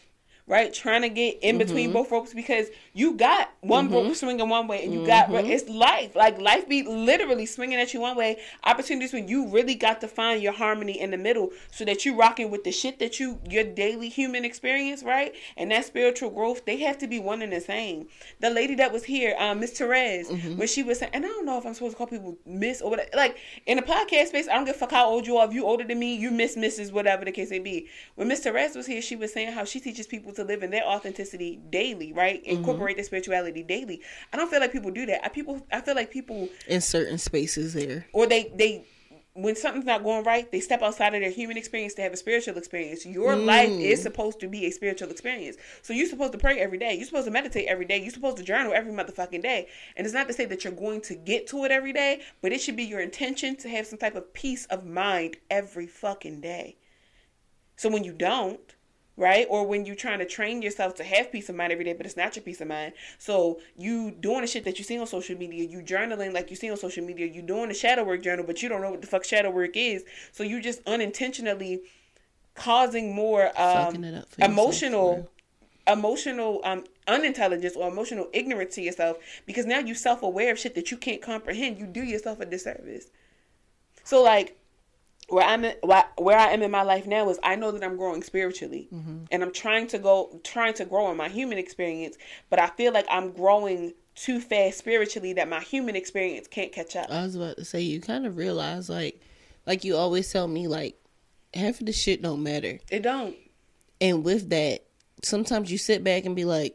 [0.49, 0.73] right?
[0.73, 1.99] Trying to get in between mm-hmm.
[1.99, 3.95] both ropes because you got one mm-hmm.
[3.95, 5.47] rope swinging one way and you got mm-hmm.
[5.47, 6.17] it's life.
[6.17, 8.39] Like life be literally swinging at you one way.
[8.65, 12.17] Opportunities when you really got to find your harmony in the middle so that you
[12.17, 15.35] rocking with the shit that you your daily human experience, right?
[15.57, 18.09] And that spiritual growth, they have to be one and the same.
[18.41, 21.45] The lady that was here, um, Miss Therese, when she was saying, and I don't
[21.45, 23.11] know if I'm supposed to call people Miss or whatever.
[23.15, 25.47] Like in the podcast space, I don't give a fuck how old you are.
[25.47, 26.91] If you older than me, you Miss, Mrs.
[26.91, 27.89] Whatever the case may be.
[28.15, 30.71] When Miss Therese was here, she was saying how she teaches people to live in
[30.71, 32.43] their authenticity daily, right?
[32.43, 32.57] Mm-hmm.
[32.59, 34.01] Incorporate their spirituality daily.
[34.33, 35.25] I don't feel like people do that.
[35.25, 38.07] I people, I feel like people In certain spaces there.
[38.13, 38.87] or they they
[39.39, 42.17] when something's not going right, they step outside of their human experience to have a
[42.17, 43.07] spiritual experience.
[43.07, 43.47] Your mm.
[43.47, 45.57] life is supposed to be a spiritual experience.
[45.83, 46.95] So you're supposed to pray every day.
[46.95, 47.99] You're supposed to meditate every day.
[47.99, 49.69] You're supposed to journal every motherfucking day.
[49.97, 52.53] And it's not to say that you're going to get to it every day, but
[52.53, 56.41] it should be your intention to have some type of peace of mind every fucking
[56.41, 56.77] day.
[57.77, 58.75] So when you don't,
[59.19, 59.47] right?
[59.51, 62.07] Or when you're trying to train yourself to have peace of mind every day, but
[62.07, 62.95] it's not your peace of mind.
[63.19, 66.57] So you doing the shit that you see on social media, you journaling like you
[66.57, 69.01] see on social media, you doing the shadow work journal, but you don't know what
[69.01, 70.05] the fuck shadow work is.
[70.33, 71.81] So you just unintentionally
[72.55, 75.31] causing more um, yourself, emotional
[75.89, 80.91] emotional um unintelligence or emotional ignorance to yourself because now you self-aware of shit that
[80.91, 83.07] you can't comprehend you do yourself a disservice
[84.05, 84.58] so like
[85.29, 87.85] where I'm in, where where I am in my life now is I know that
[87.85, 89.25] I'm growing spiritually, mm-hmm.
[89.31, 92.17] and I'm trying to go trying to grow in my human experience,
[92.51, 96.97] but I feel like I'm growing too fast spiritually that my human experience can't catch
[96.97, 97.11] up.
[97.11, 99.21] I was about to say you kind of realize like
[99.67, 100.97] like you always tell me like
[101.55, 102.79] half of the shit don't matter.
[102.91, 103.37] It don't.
[104.01, 104.85] And with that,
[105.23, 106.75] sometimes you sit back and be like,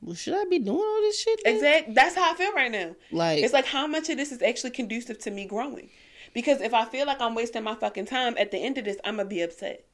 [0.00, 1.40] Well, should I be doing all this shit?
[1.44, 1.94] Exactly.
[1.94, 2.94] That's how I feel right now.
[3.10, 5.90] Like It's like how much of this is actually conducive to me growing.
[6.34, 8.98] Because if I feel like I'm wasting my fucking time at the end of this,
[9.04, 9.84] I'm gonna be upset.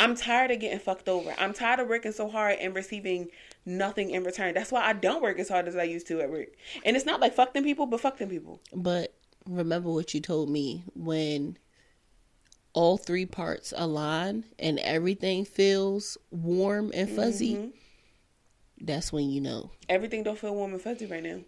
[0.00, 1.34] I'm tired of getting fucked over.
[1.38, 3.28] I'm tired of working so hard and receiving
[3.66, 4.54] nothing in return.
[4.54, 6.48] That's why I don't work as hard as I used to at work.
[6.84, 8.60] And it's not like fuck them people, but fuck them people.
[8.72, 9.14] But
[9.46, 11.58] remember what you told me when
[12.74, 17.54] all three parts align and everything feels warm and fuzzy.
[17.54, 17.68] Mm-hmm.
[18.80, 19.72] That's when you know.
[19.88, 21.40] Everything don't feel warm and fuzzy right now.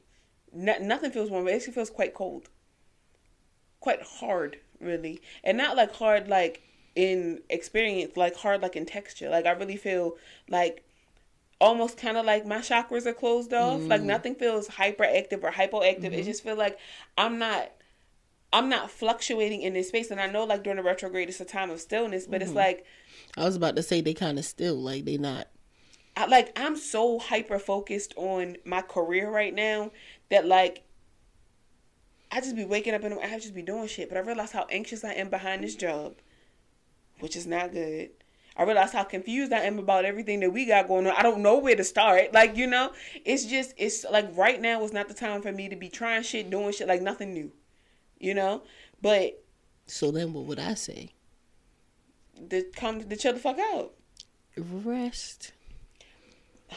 [0.52, 1.46] No, nothing feels warm.
[1.46, 2.48] It actually feels quite cold.
[3.80, 5.20] Quite hard, really.
[5.42, 6.62] And not like hard like
[6.94, 9.28] in experience, like hard like in texture.
[9.28, 10.16] Like I really feel
[10.48, 10.84] like
[11.60, 13.80] almost kind of like my chakras are closed off.
[13.80, 13.88] Mm.
[13.88, 16.04] Like nothing feels hyperactive or hypoactive.
[16.04, 16.22] It mm-hmm.
[16.22, 16.78] just feel like
[17.18, 17.72] I'm not
[18.52, 20.10] I'm not fluctuating in this space.
[20.10, 22.58] And I know like during the retrograde it's a time of stillness, but it's mm-hmm.
[22.58, 22.84] like
[23.36, 25.48] I was about to say they kind of still like they not.
[26.16, 29.92] I, like I'm so hyper focused on my career right now
[30.30, 30.82] that like
[32.32, 34.08] I just be waking up and I just be doing shit.
[34.08, 36.16] But I realize how anxious I am behind this job,
[37.18, 38.10] which is not good.
[38.56, 41.14] I realize how confused I am about everything that we got going on.
[41.16, 42.32] I don't know where to start.
[42.34, 42.92] Like you know,
[43.24, 46.22] it's just it's like right now is not the time for me to be trying
[46.22, 47.52] shit, doing shit like nothing new.
[48.18, 48.62] You know,
[49.00, 49.42] but
[49.86, 51.10] So then what would I say?
[52.48, 53.92] the come to chill the fuck out.
[54.56, 55.52] rest.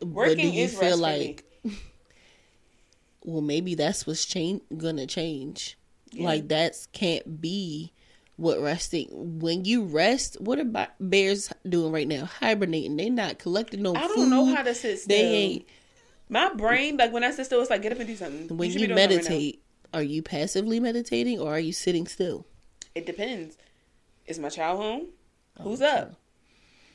[0.00, 1.36] But Working is rest for me.
[3.24, 5.76] Well, maybe that's what's change gonna change.
[6.18, 7.92] Like that can't be
[8.36, 9.38] what resting.
[9.38, 12.24] When you rest, what are ba- bears doing right now?
[12.24, 12.96] Hibernating.
[12.96, 15.16] They not collecting no I don't know how to sit still.
[15.16, 15.66] They ain't.
[16.28, 18.56] My brain, like when I sit still, it's like get up and do something.
[18.56, 22.06] When should you, doing something right meditate, are you passively meditating or are you sitting
[22.06, 22.46] still?
[22.94, 23.56] it depends.
[24.26, 25.06] Is my child home?
[25.58, 25.90] Oh, Who's Okay.
[25.90, 26.14] up?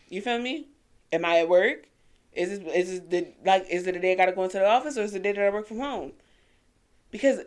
[0.10, 0.68] You feel me?
[1.14, 1.88] Am I at work?
[2.36, 4.68] Is it is it the like is it the day I gotta go into the
[4.68, 6.14] office or is it the day that I work from home?
[7.12, 7.42] Because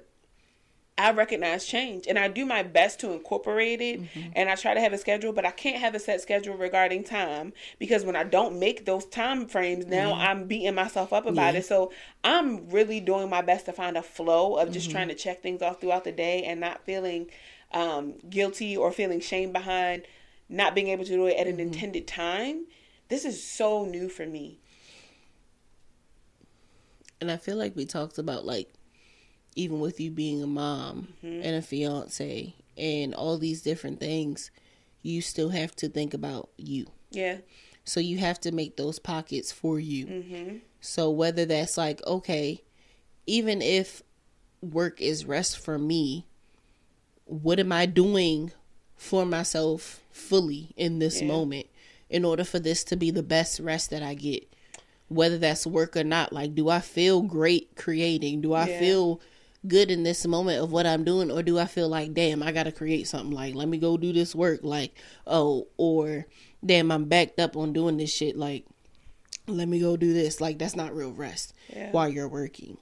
[0.96, 4.30] I recognize change and I do my best to incorporate it mm-hmm.
[4.34, 7.04] and I try to have a schedule, but I can't have a set schedule regarding
[7.04, 10.20] time because when I don't make those time frames now mm-hmm.
[10.20, 11.60] I'm beating myself up about Yeah.
[11.60, 11.66] it.
[11.66, 11.92] So
[12.24, 14.96] I'm really doing my best to find a flow of just mm-hmm.
[14.96, 17.30] trying to check things off throughout the day and not feeling
[17.72, 20.02] um, guilty or feeling shame behind
[20.48, 22.64] not being able to do it at an intended time.
[23.08, 24.58] This is so new for me.
[27.20, 28.72] And I feel like we talked about like
[29.56, 31.42] even with you being a mom Mm-hmm.
[31.42, 34.50] and a fiance and all these different things,
[35.02, 36.86] you still have to think about you.
[37.10, 37.38] Yeah.
[37.84, 40.06] So you have to make those pockets for you.
[40.06, 40.56] Mm-hmm.
[40.80, 42.62] So whether that's like, okay,
[43.26, 44.02] even if
[44.60, 46.26] work is rest for me,
[47.24, 48.52] what am I doing
[48.96, 51.28] for myself fully in this Yeah.
[51.28, 51.66] moment
[52.08, 54.52] in order for this to be the best rest that I get?
[55.08, 58.42] Whether that's work or not, like, do I feel great creating?
[58.42, 58.78] Do I Yeah.
[58.78, 59.20] feel
[59.66, 61.30] good in this moment of what I'm doing?
[61.30, 63.30] Or do I feel like, damn, I got to create something?
[63.34, 64.60] Like, let me go do this work.
[64.62, 64.92] Like,
[65.26, 66.26] oh, or
[66.64, 68.36] damn, I'm backed up on doing this shit.
[68.36, 68.66] Like,
[69.46, 70.40] let me go do this.
[70.42, 71.90] Like that's not real rest Yeah.
[71.92, 72.76] while you're working.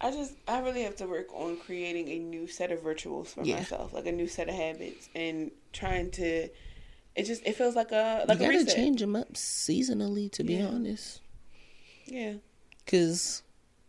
[0.00, 3.44] I just I really have to work on creating a new set of rituals for
[3.44, 3.56] Yeah.
[3.56, 6.48] myself, like a new set of habits, and trying to.
[7.16, 8.74] It just it feels like a like you a gotta reset.
[8.76, 10.66] change them up seasonally, to be Yeah.
[10.66, 11.20] honest.
[12.06, 12.34] Yeah,
[12.84, 13.42] Because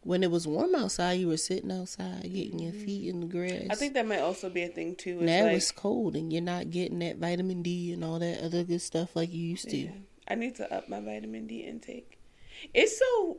[0.03, 3.51] when it was warm outside, you were sitting outside getting your feet in the grass.
[3.51, 3.71] Mm-hmm.
[3.71, 5.19] I think that might also be a thing too.
[5.19, 8.41] is now like, it's cold and you're not getting that vitamin D and all that
[8.43, 9.89] other good stuff like you used to.
[10.27, 12.19] I need to up my vitamin D intake.
[12.73, 13.37] It's so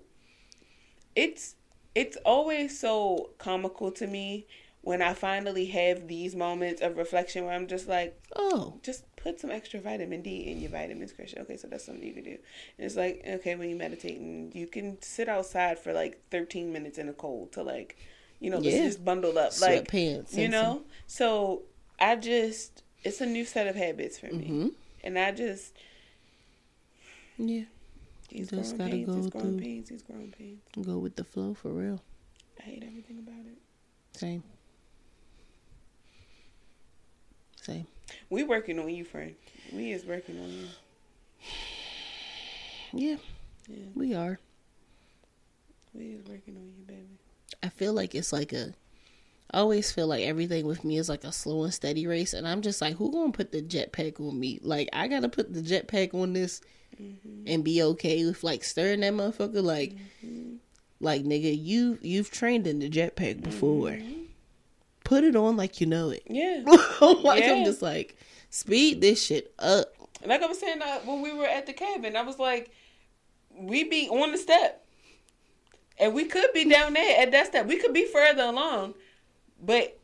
[1.15, 1.55] it's
[1.95, 4.47] it's always so comical to me
[4.81, 9.39] when I finally have these moments of reflection where I'm just like, Oh, just put
[9.41, 11.43] some extra vitamin D in your vitamins, Christian.
[11.43, 12.31] Okay, so that's something you can do.
[12.79, 16.99] And it's like, okay, when you're meditating, you can sit outside for like 13 minutes
[16.99, 17.97] in the cold to like,
[18.41, 18.85] you know, Yeah.
[18.85, 20.83] just bundle up, like, you and know.
[21.07, 21.63] So
[22.01, 24.73] I just, it's a new set of habits for me, Mhm.
[25.05, 25.73] and I just
[27.39, 27.65] yeah,
[28.29, 30.61] these Just growing gotta pains, go these growing through- pains, these growing pains.
[30.83, 32.03] go with the flow for real.
[32.59, 33.59] I hate everything about it.
[34.19, 34.43] Same.
[37.61, 37.87] Same.
[38.31, 39.35] We working on you, friend.
[39.73, 40.69] We is working on you.
[42.95, 43.17] Yeah,
[43.69, 44.39] Yeah, we are.
[45.95, 47.19] we is working on you, baby.
[47.63, 48.75] I feel like it's like a.
[49.51, 52.47] I always feel like everything with me is like a slow and steady race, and
[52.49, 54.59] I'm just like, who gonna put the jetpack on me?
[54.63, 56.61] Like, I gotta put the jetpack on this
[57.01, 57.45] mm-hmm.
[57.47, 59.63] and be okay with like stirring that motherfucker.
[59.63, 60.57] Like, mm-hmm.
[61.01, 63.91] like nigga, you you've trained in the jetpack before.
[63.91, 64.22] Mm-hmm.
[65.05, 66.23] Put it on like you know it.
[66.27, 66.63] Yeah.
[67.01, 67.55] like Yeah.
[67.55, 68.17] I'm just like,
[68.51, 69.93] speed this shit up.
[70.25, 72.71] Like I was saying uh, when we were at the cabin, I was like,
[73.57, 74.85] we be on the step,
[75.99, 77.67] and we could be down there at that step.
[77.67, 78.95] We could be further along,
[79.61, 79.99] but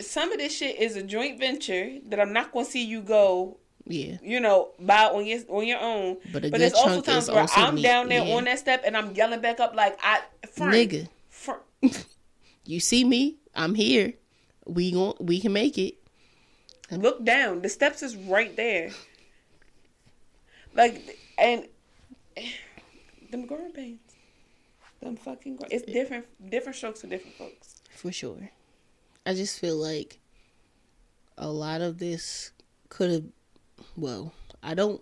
[0.00, 3.58] some of this shit is a joint venture that I'm not gonna see you go.
[3.84, 6.18] Yeah, You know, by on your on your own.
[6.32, 8.36] But but there's also times where also I'm down there yeah.
[8.36, 10.20] on that step and I'm yelling back up like I
[10.52, 11.64] friend, nigga, fr-
[12.64, 13.38] you see me?
[13.56, 14.14] I'm here.
[14.66, 15.94] We gon' we can make it.
[16.90, 17.62] Look down.
[17.62, 18.90] The steps is right there.
[20.74, 21.66] Like and
[23.30, 24.00] them growing pains.
[25.00, 27.82] Them fucking grow- it's different different strokes for different folks.
[27.96, 28.50] For sure.
[29.24, 30.18] I just feel like
[31.38, 32.52] a lot of this
[32.88, 33.24] could have,
[33.96, 35.00] well, I don't,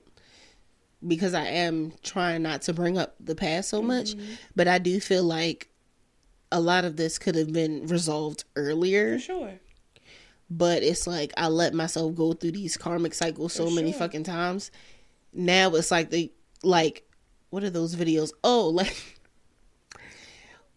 [1.07, 4.35] because I am trying not to bring up the past so much, mm-hmm.
[4.55, 5.70] but I do feel like
[6.53, 9.15] a lot of this could have been resolved earlier.
[9.15, 9.61] For sure.
[10.51, 14.25] But it's like I let myself go through these karmic cycles so For many fucking
[14.25, 14.71] times.
[15.33, 16.33] Now it's like the
[16.65, 17.09] like,
[17.51, 18.33] what are those videos?
[18.43, 18.97] Oh, like,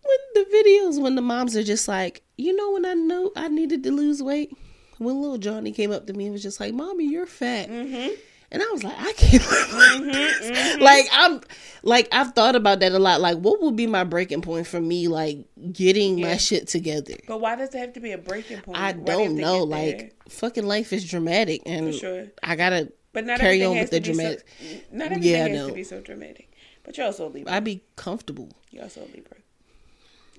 [0.04, 3.48] when the videos when the moms are just like, you know, when I know I
[3.48, 4.56] needed to lose weight,
[5.00, 8.14] when little Johnny came up to me and was just like, "Mommy, you're fat," Mm-hmm.
[8.54, 10.82] And I was like, "I can't live like mm-hmm, this." Mm-hmm.
[10.82, 11.42] Like I'm,
[11.82, 13.20] like I've thought about that a lot.
[13.20, 15.40] Like, what would be my breaking point for me, like
[15.74, 17.16] getting my shit together?
[17.28, 18.78] But why does it have to be a breaking point?
[18.78, 19.64] I Why don't know.
[19.64, 19.98] it's there?
[19.98, 22.28] Like, fucking life is dramatic, and sure.
[22.42, 24.46] I gotta But not carry on with the dramatic.
[24.62, 25.68] So, not everything Yeah, has know.
[25.68, 26.50] to be so dramatic.
[26.84, 27.54] But you're also a Libra.
[27.54, 29.38] I'd be comfortable You're also a Libra.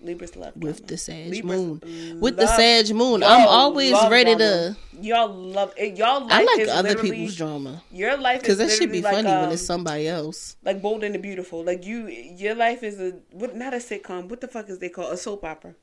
[0.05, 2.21] Libras love with the Sag Libras moon.
[2.21, 4.77] With the Sag moon, I'm always ready drama.
[4.93, 5.01] to.
[5.01, 5.97] Y'all love it.
[5.97, 9.29] Y'all life I like other people's drama Your life because that should be literally funny
[9.29, 10.57] like, when um, it's somebody else.
[10.63, 11.65] like Bold and the Beautiful.
[11.65, 13.57] Like you, your life is a what?
[13.57, 14.29] Not a sitcom.
[14.29, 15.13] What the fuck is they called?
[15.13, 15.75] A soap opera.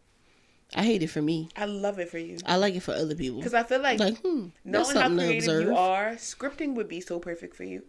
[0.73, 1.49] I hate it for me.
[1.57, 3.39] I love it for you I like it for other people.
[3.39, 7.19] because I feel like, Like, hmm, knowing how creative you are, scripting would be so
[7.19, 7.83] perfect for you.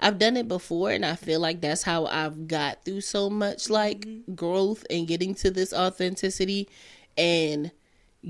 [0.00, 3.70] I've done it before, and I feel like that's how I've got through so much
[3.70, 4.34] like Mm-hmm.
[4.34, 6.68] growth and getting to this authenticity
[7.16, 7.70] and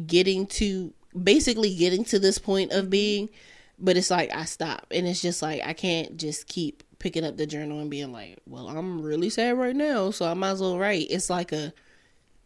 [0.06, 2.78] getting to basically getting to this point Mm-hmm.
[2.80, 3.30] of being.
[3.78, 7.36] But it's like I stop, and it's just like I can't just keep picking up
[7.36, 10.60] the journal and being like, "Well, I'm really sad right now, so I might as
[10.60, 11.72] well write." It's like a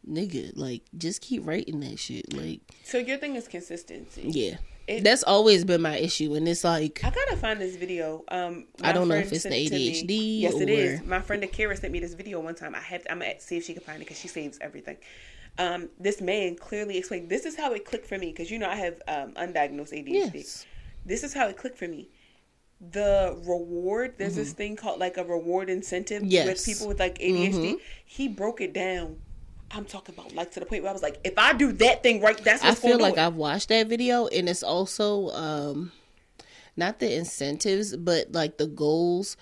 [0.08, 2.32] nigga, like just keep writing that shit.
[2.32, 4.22] Like, So your thing is consistency.
[4.24, 4.56] yeah,
[4.88, 8.24] It- that's always been my issue, and it's like I gotta find this video.
[8.28, 11.02] Um, I don't know if it's the to me- ADHD Yes, it or- is.
[11.02, 12.74] My friend Akira sent me this video one time.
[12.74, 13.02] I have.
[13.04, 14.96] To, I'm gonna see if she can find it because she saves everything.
[15.58, 17.28] Um, this man clearly explained.
[17.28, 20.34] This is how it clicked for me because you know I have um, undiagnosed ADHD.
[20.34, 20.66] yes,
[21.04, 22.08] This is how it clicked for me.
[22.80, 24.14] The reward.
[24.18, 26.70] There's this thing called like a reward incentive with Mm-hmm.
[26.72, 27.72] People with like ADHD.
[27.74, 27.80] Mhm.
[28.04, 29.16] He broke it down.
[29.70, 32.02] I'm talking about like to the point where I was like, if I do that
[32.02, 33.18] thing right, that's I feel like it.
[33.20, 35.92] I've watched that video, and it's also um
[36.76, 39.36] not the incentives, but like the goals.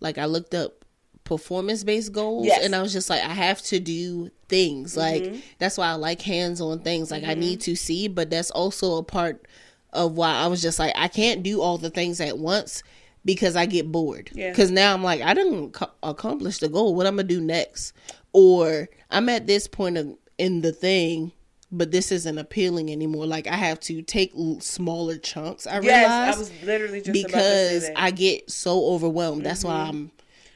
[0.00, 0.84] Like I looked up
[1.24, 2.64] performance based goals, Yes.
[2.64, 4.96] and I was just like, I have to do things.
[4.96, 7.10] Like that's why I like hands on things.
[7.10, 9.46] Like I need to see, but that's also a part
[9.92, 12.82] of why I was just like, I can't do all the things at once
[13.24, 14.30] because I get bored.
[14.34, 14.50] Yeah.
[14.50, 16.94] Because now I'm like, I didn't co- accomplish the goal.
[16.94, 17.92] What I'm gonna do next?
[18.32, 21.32] Or I'm at this point of in the thing,
[21.70, 23.26] but this isn't appealing anymore.
[23.26, 25.66] Like I have to take l- smaller chunks.
[25.66, 27.84] I yes, realize I was literally just about to because.
[27.84, 27.92] Mm-hmm.
[27.96, 29.44] I get so overwhelmed.
[29.44, 30.10] That's why I'm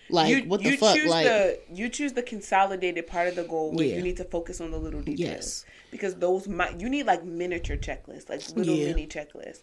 [0.08, 0.96] like, what the fuck?
[0.96, 3.96] choose Like, the you choose the consolidated part of the goal where Yeah.
[3.96, 5.18] you need to focus on the little details.
[5.20, 5.64] Yes.
[5.90, 8.86] because those mi- you need like miniature checklists, like little Yeah.
[8.88, 9.60] mini checklists,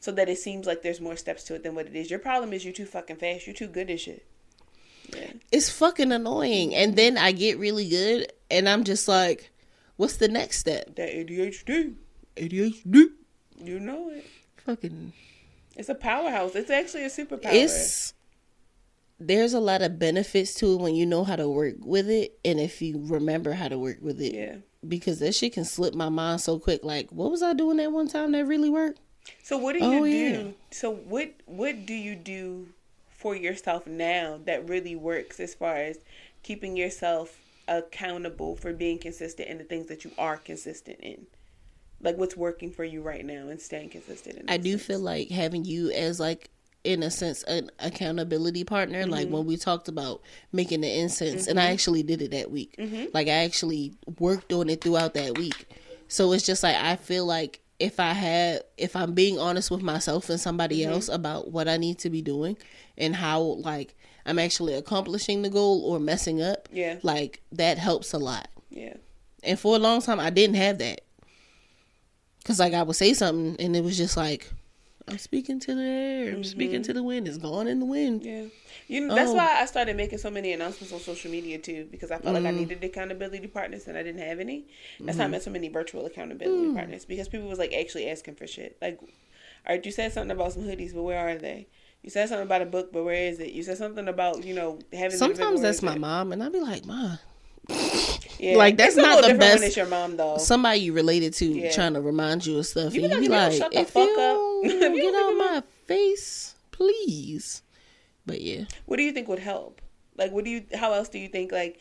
[0.00, 2.10] so that it seems like there's more steps to it than what it is.
[2.10, 3.46] Your problem is you're too fucking fast.
[3.46, 4.24] You're too good at shit.
[5.14, 6.74] Yeah, it's fucking annoying.
[6.74, 9.50] And then I get really good, and I'm just like,
[9.96, 10.94] what's the next step?
[10.96, 11.94] that ADHD,
[12.36, 13.08] ADHD.
[13.62, 14.24] you know it.
[14.64, 15.12] Fucking.
[15.76, 16.54] It's a powerhouse.
[16.54, 17.52] It's actually a superpower.
[17.52, 18.12] It's
[19.18, 22.38] there's a lot of benefits to it when you know how to work with it,
[22.44, 24.34] and if you remember how to work with it.
[24.34, 24.54] yeah.
[24.86, 26.82] because that shit can slip my mind so quick.
[26.84, 28.98] Like, what was I doing that one time that really worked?
[29.42, 30.10] So what do you Oh, do?
[30.10, 30.42] yeah.
[30.70, 32.68] So what what do you do
[33.20, 35.98] for yourself now that really works as far as
[36.42, 41.26] keeping yourself accountable for being consistent in the things that you are consistent in?
[42.02, 44.84] Like what's working for you right now and staying consistent in I do things?
[44.86, 46.50] feel like having you as like
[46.82, 49.34] in a sense an accountability partner like Mm-hmm.
[49.36, 53.04] when we talked about making the incense and i actually did it that week Mm-hmm.
[53.12, 55.66] like i actually worked on it throughout that week
[56.08, 59.82] so it's just like i feel like if i had if i'm being honest with
[59.82, 60.92] myself and somebody Mm-hmm.
[60.92, 62.56] else about what i need to be doing
[63.00, 66.98] and how like i'm actually accomplishing the goal or messing up Yeah.
[67.02, 68.94] like that helps a lot Yeah.
[69.42, 71.00] and for a long time, I didn't have that.
[72.44, 74.50] Cause like I would say something, and it was just like,
[75.08, 77.28] I'm speaking to the air, I'm speaking to the wind.
[77.28, 78.22] It's gone in the wind.
[78.22, 78.28] Mm-hmm.
[78.44, 78.46] Yeah.
[78.88, 79.34] You know, that's Oh.
[79.34, 82.44] why I started making so many announcements on social media too, because I felt Mm-hmm.
[82.44, 84.64] like I needed accountability partners and I didn't have any.
[85.00, 86.74] That's how I met so many virtual accountability Mm.
[86.74, 88.76] partners because people was like actually asking for shit.
[88.80, 89.08] Like, all
[89.68, 91.66] right, you said something about some hoodies, but where are they?
[92.02, 93.52] You said something about a book, but where is it?
[93.52, 94.88] You said something about you know having.
[94.90, 96.00] the event, but Sometimes that's my it?
[96.00, 97.18] mom, and I'd be like, Mom,
[98.38, 98.56] Yeah.
[98.56, 100.38] like, that's not the best- it's your mom though.
[100.38, 101.70] somebody you related to Yeah.
[101.72, 103.78] trying to remind you of stuff, You and you be like, like, "You shut the
[103.80, 107.62] if fuck you up." don't If you get out my face, please.
[108.26, 109.80] But yeah, What do you think would help?
[110.16, 110.64] Like, what do you?
[110.74, 111.52] How else do you think?
[111.52, 111.78] Like,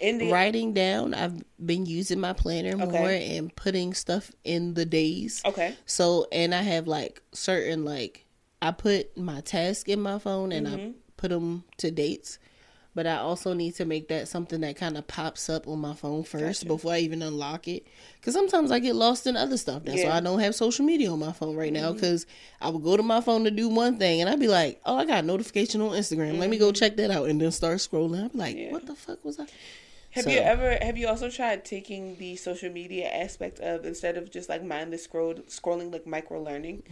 [0.00, 1.14] in the writing down.
[1.14, 3.36] I've been using my planner more Okay.
[3.36, 5.40] and putting stuff in the days.
[5.44, 8.24] okay, So, and I have like certain like
[8.62, 10.86] I put my task in my phone and Mm-hmm.
[10.88, 12.38] I put them to dates.
[12.94, 15.92] But I also need to make that something that kind of pops up on my
[15.92, 16.66] phone first Gotcha.
[16.66, 17.86] before I even unlock it.
[18.18, 19.84] Because sometimes I get lost in other stuff.
[19.84, 20.04] That's Yeah.
[20.04, 20.10] Mm-hmm.
[20.12, 21.92] why I don't have social media on my phone right now.
[21.92, 22.24] Because
[22.58, 24.96] I would go to my phone to do one thing and I'd be like, oh,
[24.96, 26.38] I got a notification on Instagram.
[26.38, 27.28] Let me go check that out.
[27.28, 28.24] And then start scrolling.
[28.24, 28.64] I'd be like, Mm-hmm.
[28.64, 28.72] Yeah.
[28.72, 29.46] what the fuck was I?
[30.12, 34.16] Have So- you ever have you also tried taking the social media aspect of instead
[34.16, 36.82] of just like mindless scroll scrolling like micro learning,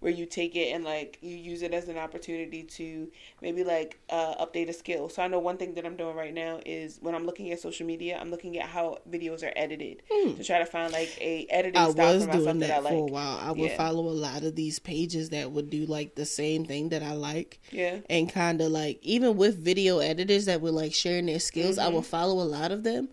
[0.00, 3.10] where you take it and like you use it as an opportunity to
[3.42, 5.08] maybe like uh, update a skill.
[5.10, 7.60] So I know one thing that I'm doing right now is when I'm looking at
[7.60, 10.02] social media, I'm looking at how videos are edited
[10.36, 11.88] to try to find like a editing Hmm.
[11.88, 12.92] I style was for doing that, that I like.
[12.94, 13.38] for a while.
[13.42, 13.76] I would Yeah.
[13.76, 17.12] follow a lot of these pages that would do like the same thing that I
[17.12, 17.60] like.
[17.70, 17.98] Yeah.
[18.08, 21.84] And kind of like, even with video editors that would like sharing their skills, I
[21.86, 21.96] Mm-hmm.
[21.96, 23.10] would follow a lot of them.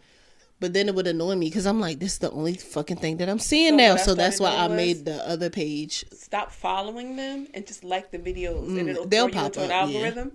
[0.59, 3.17] But then it would annoy me because I'm like, this is the only fucking thing
[3.17, 3.95] that I'm seeing So now.
[3.97, 6.03] So that's why I made the other page.
[6.11, 9.45] Stop following them and just like the videos, and Mm, it'll they'll throw you pop
[9.47, 9.97] into an up, yeah.
[9.97, 10.31] algorithm.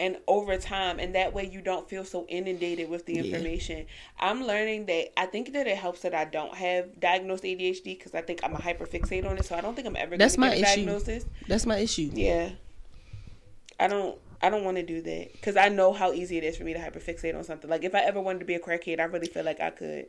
[0.00, 3.22] And over time, and that way you don't feel so inundated with the Yeah.
[3.22, 3.86] information.
[4.18, 8.12] I'm learning that I think that it helps that I don't have diagnosed ADHD because
[8.14, 9.44] I think I'm a hyperfixate on it.
[9.44, 10.86] So I don't think I'm ever That's going my to get a issue.
[10.86, 11.26] diagnosis.
[11.46, 12.10] That's my issue.
[12.12, 12.50] Yeah,
[13.78, 14.18] I don't.
[14.44, 16.74] I don't want to do that because I know how easy it is for me
[16.74, 17.70] to hyperfixate on something.
[17.70, 20.06] Like if I ever wanted to be a crackhead, I really feel like I could.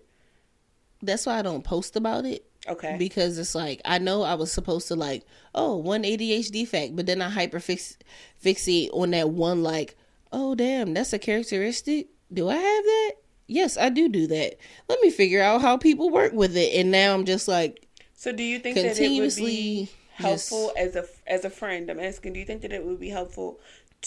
[1.01, 2.45] That's why I don't post about it.
[2.67, 2.95] Okay.
[2.97, 5.23] because it's like I know I was supposed to like
[5.53, 7.97] oh one ADHD fact, but then I hyper fix
[8.43, 9.95] fixate on that one like
[10.33, 12.07] oh damn that's a characteristic.
[12.33, 13.11] Do I have that?
[13.47, 14.57] Yes, I do do that.
[14.89, 18.33] Let me figure out how people work with it, and now I'm just like So
[18.33, 21.89] do you think that it would be continuously helpful as a as a friend?
[21.89, 22.33] I'm asking.
[22.33, 23.59] Do you think that it would be helpful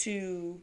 [0.03, 0.61] to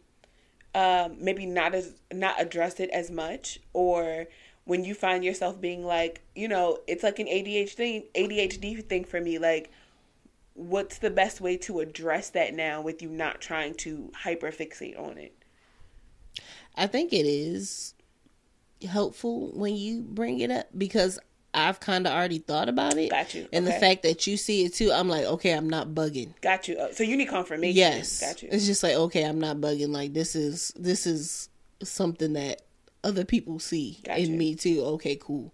[0.75, 4.27] um, maybe not as not address it as much, or
[4.65, 9.21] when you find yourself being like, you know, it's like an ADHD ADHD thing for
[9.21, 9.39] me.
[9.39, 9.71] Like,
[10.55, 15.01] what's the best way to address that now with you not trying to hyper fixate
[15.01, 15.33] on it?
[16.77, 17.95] I think it is
[18.87, 21.19] helpful when you bring it up because
[21.57, 23.11] I've kind of already thought about it.
[23.11, 23.49] Got you.
[23.53, 26.39] And the fact that you see it too, I'm like, okay, I'm not bugging.
[26.43, 26.77] Got you.
[26.79, 27.77] Uh, So you need confirmation.
[27.77, 28.21] Yes.
[28.21, 28.51] Got you.
[28.53, 29.89] It's just like, okay, I'm not bugging.
[29.89, 31.49] Like this is this is
[31.83, 32.63] something that
[33.03, 34.37] other people see Got in you.
[34.39, 34.83] me too.
[34.83, 35.53] Okay, cool.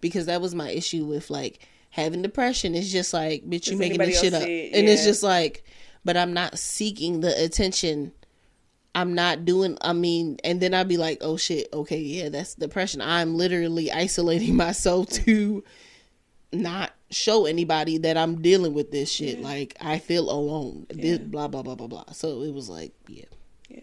[0.00, 2.74] Because that was my issue with like having depression.
[2.74, 4.42] It's just like, bitch, you Does making this shit up.
[4.42, 4.72] it?
[4.74, 5.64] And it's just like
[6.04, 8.12] but I'm not seeking the attention.
[8.94, 12.54] I'm not doing I mean, and then I'd be like, oh shit, okay, yeah, that's
[12.54, 13.00] depression.
[13.00, 15.62] I'm literally isolating myself to
[16.52, 19.40] not show anybody that I'm dealing with this shit.
[19.40, 20.86] Like I feel alone.
[20.90, 22.04] This, blah blah blah blah blah.
[22.12, 23.24] So it was like, yeah,
[23.68, 23.80] Yeah.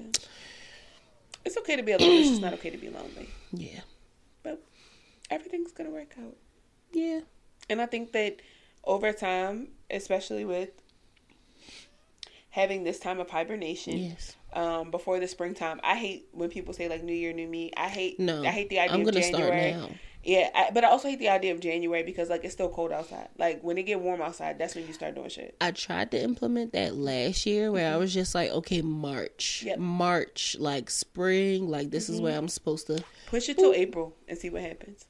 [1.46, 2.10] It's okay to be alone.
[2.12, 3.30] It's just not okay to be lonely.
[3.54, 3.80] yeah,
[4.44, 4.62] But
[5.30, 6.36] everything's gonna work out.
[6.92, 7.22] yeah.
[7.70, 8.42] And I think that
[8.84, 10.70] over time, especially with
[12.50, 14.36] having this time of hibernation, Yes.
[14.58, 17.72] Um, before the springtime, I hate when people say like New Year, New Me.
[17.78, 18.20] I hate.
[18.20, 19.72] No, I hate the idea I'm of gonna start January.
[19.74, 19.90] now.
[20.24, 22.92] Yeah, I, but I also hate the idea of January because like it's still cold
[22.92, 23.30] outside.
[23.38, 25.56] Like when it get warm outside, that's when you start doing shit.
[25.62, 29.78] I tried to implement that last year where I was just like, okay, March, Yep.
[29.80, 33.02] March, like spring, like this is where I'm supposed to.
[33.28, 35.06] Push it till April and see what happens.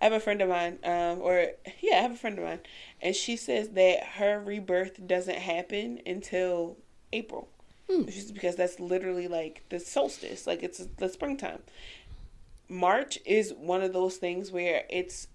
[0.00, 1.48] I have a friend of mine, um, or
[1.82, 2.60] yeah, I have a friend of mine,
[3.02, 6.78] and she says that her rebirth doesn't happen until
[7.12, 7.48] April.
[7.88, 8.02] Hmm.
[8.04, 11.60] Which is because that's literally like the solstice, like it's the springtime.
[12.68, 15.28] March is one of those things where it's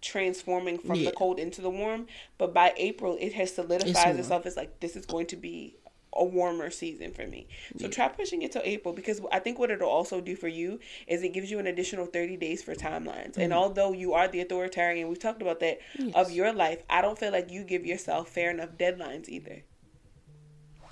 [0.00, 1.10] transforming from Yeah.
[1.10, 2.06] the cold into the warm,
[2.38, 4.18] but by April it has solidified warm.
[4.18, 5.76] itself as like this is going to be
[6.12, 7.46] a warmer season for me.
[7.78, 10.80] So try pushing it till April because I think what it'll also do for you
[11.06, 13.36] is it gives you an additional 30 days for timelines.
[13.36, 13.56] And mm.
[13.56, 15.78] although you are the authoritarian, we've talked about that
[16.14, 19.62] of your life, I don't feel like you give yourself fair enough deadlines either.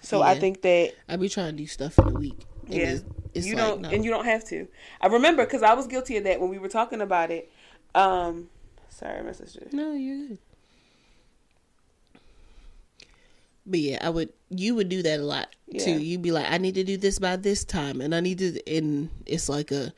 [0.00, 2.38] So I think that I be trying to do stuff in a week.
[2.66, 3.88] and yeah, it's, it's you like, don't, no.
[3.90, 4.68] and you don't have to.
[5.00, 7.50] I remember because I was guilty of that when we were talking about it.
[7.94, 8.48] Um,
[8.88, 9.66] sorry, my sister.
[9.72, 10.38] No, you're good.
[13.66, 14.32] But yeah, I would.
[14.48, 15.84] You would do that a lot Yeah.
[15.84, 15.98] too.
[16.00, 18.60] You'd be like, I need to do this by this time, and I need to.
[18.66, 19.92] And it's like a.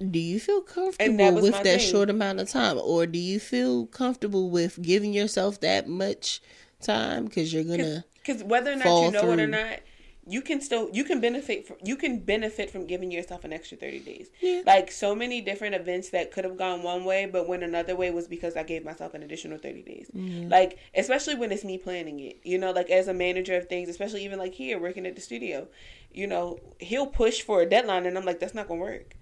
[0.00, 1.90] Do you feel comfortable was with that thing.
[1.90, 6.40] short amount of time, or do you feel comfortable with giving yourself that much
[6.80, 8.04] time because you're gonna?
[8.14, 9.80] Because whether or not you know it or not,
[10.26, 13.78] you can still you can benefit from you can benefit from giving yourself an extra
[13.78, 14.28] thirty days.
[14.40, 14.62] Yeah.
[14.66, 18.10] Like so many different events that could have gone one way, but went another way
[18.10, 20.10] was because I gave myself an additional thirty days.
[20.14, 23.88] Like especially when it's me planning it, you know, like as a manager of things,
[23.88, 25.66] especially even like here working at the studio,
[26.12, 29.14] you know, he'll push for a deadline, and I'm like, that's not gonna work.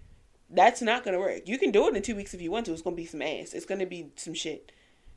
[0.51, 1.43] That's not gonna work.
[1.47, 2.73] You can do it in two weeks if you want to.
[2.73, 3.53] It's gonna be some ass.
[3.53, 4.73] It's gonna be some shit.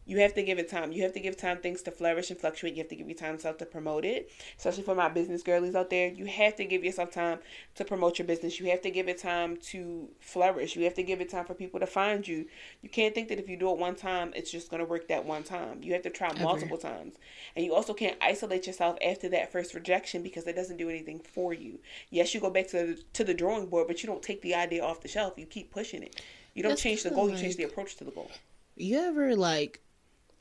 [0.10, 0.92] You have to give it time.
[0.92, 2.74] You have to give time things to flourish and fluctuate.
[2.74, 4.32] You have to give your time yourself to promote it.
[4.58, 7.38] Especially for my business girlies out there, you have to give yourself time
[7.76, 8.60] to promote your business.
[8.60, 10.76] You have to give it time to flourish.
[10.76, 12.48] You have to give it time for people to find you.
[12.82, 15.26] You can't think that if you do it one time, it's just gonna work that
[15.26, 15.84] one time.
[15.84, 17.14] You have to try multiple times.
[17.56, 21.20] And you also can't isolate yourself after that first rejection because it doesn't do anything
[21.20, 21.78] for you.
[22.10, 24.56] Yes, you go back to the, to the drawing board, but you don't take the
[24.56, 25.34] idea off the shelf.
[25.38, 26.20] You keep pushing it.
[26.56, 27.30] You don't That's change the goal.
[27.30, 28.32] You change the approach to the goal.
[28.76, 29.82] You ever like?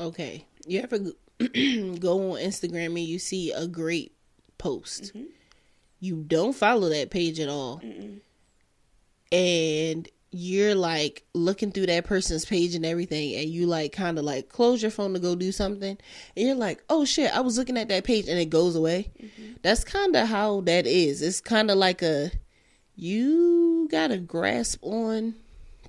[0.01, 0.99] Okay, you ever
[1.99, 4.12] go on Instagram and you see a great
[4.59, 5.14] post.
[5.14, 5.24] Mm-hmm.
[6.01, 7.82] You don't follow that page at all.
[9.32, 14.24] And you're like looking through that person's page and everything and you like kind of
[14.24, 15.96] like close your phone to go do something
[16.36, 19.11] and you're like oh shit i was looking at that page and it goes away.
[19.18, 19.53] Mm-hmm.
[19.62, 21.22] That's kind of how that is.
[21.22, 22.30] It's kind of like a
[22.94, 25.34] you gotta grasp on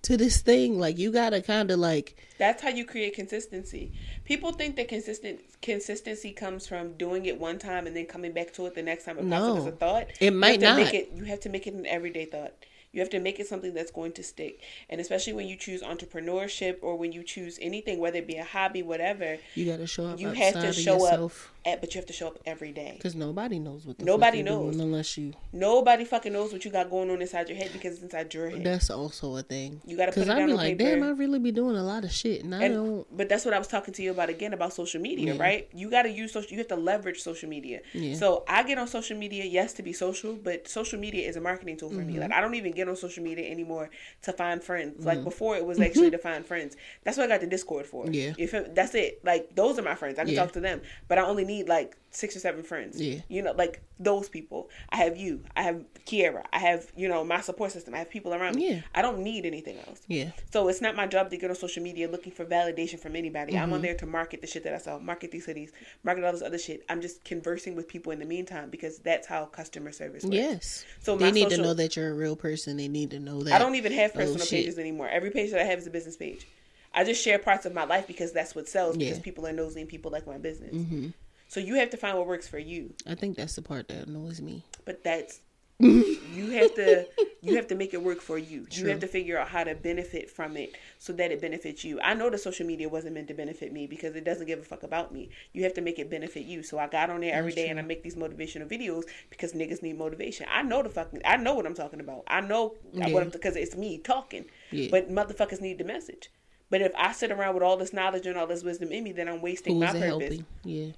[0.04, 3.92] to this thing like you gotta kind of like That's how you create consistency.
[4.26, 8.54] People think that consistent consistency comes from doing it one time and then coming back
[8.54, 9.54] to it the next time it pops No.
[9.54, 10.08] up as a thought.
[10.20, 10.78] It might not.
[10.78, 12.54] Make it, you have to make it an everyday thought.
[12.92, 14.62] You have to make it something that's going to stick.
[14.90, 18.44] And especially when you choose entrepreneurship or when you choose anything, whether it be a
[18.44, 22.14] hobby, whatever, you gotta show up you have to show yourself but you have to
[22.14, 22.94] show up every day.
[22.98, 24.78] because nobody knows what the Nobody knows.
[24.78, 28.04] unless you Nobody fucking knows what you got going on inside your head because it's
[28.04, 28.64] inside your head.
[28.64, 30.96] that's also a thing You gotta put because it i down be like paper.
[30.96, 33.54] damn i really be doing a lot of shit and i don't but that's what
[33.54, 35.42] I was talking to you about again about social media, Yeah.
[35.42, 35.68] right?
[35.74, 36.52] You got to use social.
[36.52, 37.82] You have to leverage social media.
[37.94, 38.16] Yeah.
[38.16, 41.42] So I get on social media, yes, to be social, but social media is a
[41.42, 42.08] marketing tool for Mm-hmm.
[42.14, 42.20] me.
[42.20, 43.90] Like I don't even get on social media anymore
[44.24, 44.98] to find friends.
[44.98, 45.08] Mm-hmm.
[45.08, 46.76] Like before, it was actually to find friends.
[47.04, 48.08] That's what I got the Discord for.
[48.10, 48.34] Yeah.
[48.38, 49.20] You feel, that's it.
[49.26, 50.18] Like those are my friends.
[50.20, 50.42] I can Yeah.
[50.42, 52.94] talk to them, but I only need like six or seven friends.
[53.00, 53.20] Yeah.
[53.28, 53.76] You know, like
[54.10, 54.62] those people.
[54.90, 55.34] I have you.
[55.60, 55.78] I have
[56.10, 56.44] Kiera.
[56.58, 57.94] I have you know my support system.
[57.94, 58.62] I have people around me.
[58.70, 58.80] Yeah.
[58.96, 60.02] I don't need anything else.
[60.18, 63.14] yeah So it's not my job to get on social media looking for validation from
[63.24, 63.52] anybody.
[63.58, 63.74] I'm Mm-hmm.
[63.74, 65.72] on there to market the shit that I sell, market these hoodies,
[66.08, 66.80] market all this other shit.
[66.90, 70.36] I'm just conversing with people in the meantime because that's how customer service works.
[70.44, 73.38] yes So they need to know that you're a real person they need to know
[73.44, 74.60] that I don't even have Oh, personal shit.
[74.66, 75.08] pages anymore.
[75.20, 76.48] Every page that I have is a business page.
[76.94, 79.24] I just share parts of my life because that's what sells because Yeah.
[79.30, 80.72] people are nosy and people like my business.
[80.72, 81.08] hmm
[81.50, 82.94] So you have to find what works for you.
[83.06, 85.42] i think that's the part that annoys me But that's
[85.82, 87.08] you have to
[87.42, 88.68] you have to make it work for you.
[88.72, 92.02] You have to figure out how to benefit from it so that it benefits you.
[92.02, 94.64] I know the social media wasn't meant to benefit me because it doesn't give a
[94.64, 95.30] fuck about me.
[95.54, 96.64] You have to make it benefit you.
[96.64, 99.54] So I got on there every That's day and I make these motivational videos because
[99.54, 100.48] niggas need motivation.
[100.52, 102.24] I know the fucking I know what I'm talking about.
[102.28, 103.12] I know Yeah.
[103.14, 104.44] what because it's me talking.
[104.72, 104.90] Yeah.
[104.92, 106.30] But motherfuckers need the message.
[106.70, 109.14] But if I sit around with all this knowledge and all this wisdom in me,
[109.14, 110.06] then I'm wasting who's my purpose.
[110.10, 110.92] helping yeah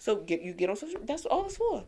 [0.00, 1.00] So get you get on social.
[1.04, 1.84] That's all it's for.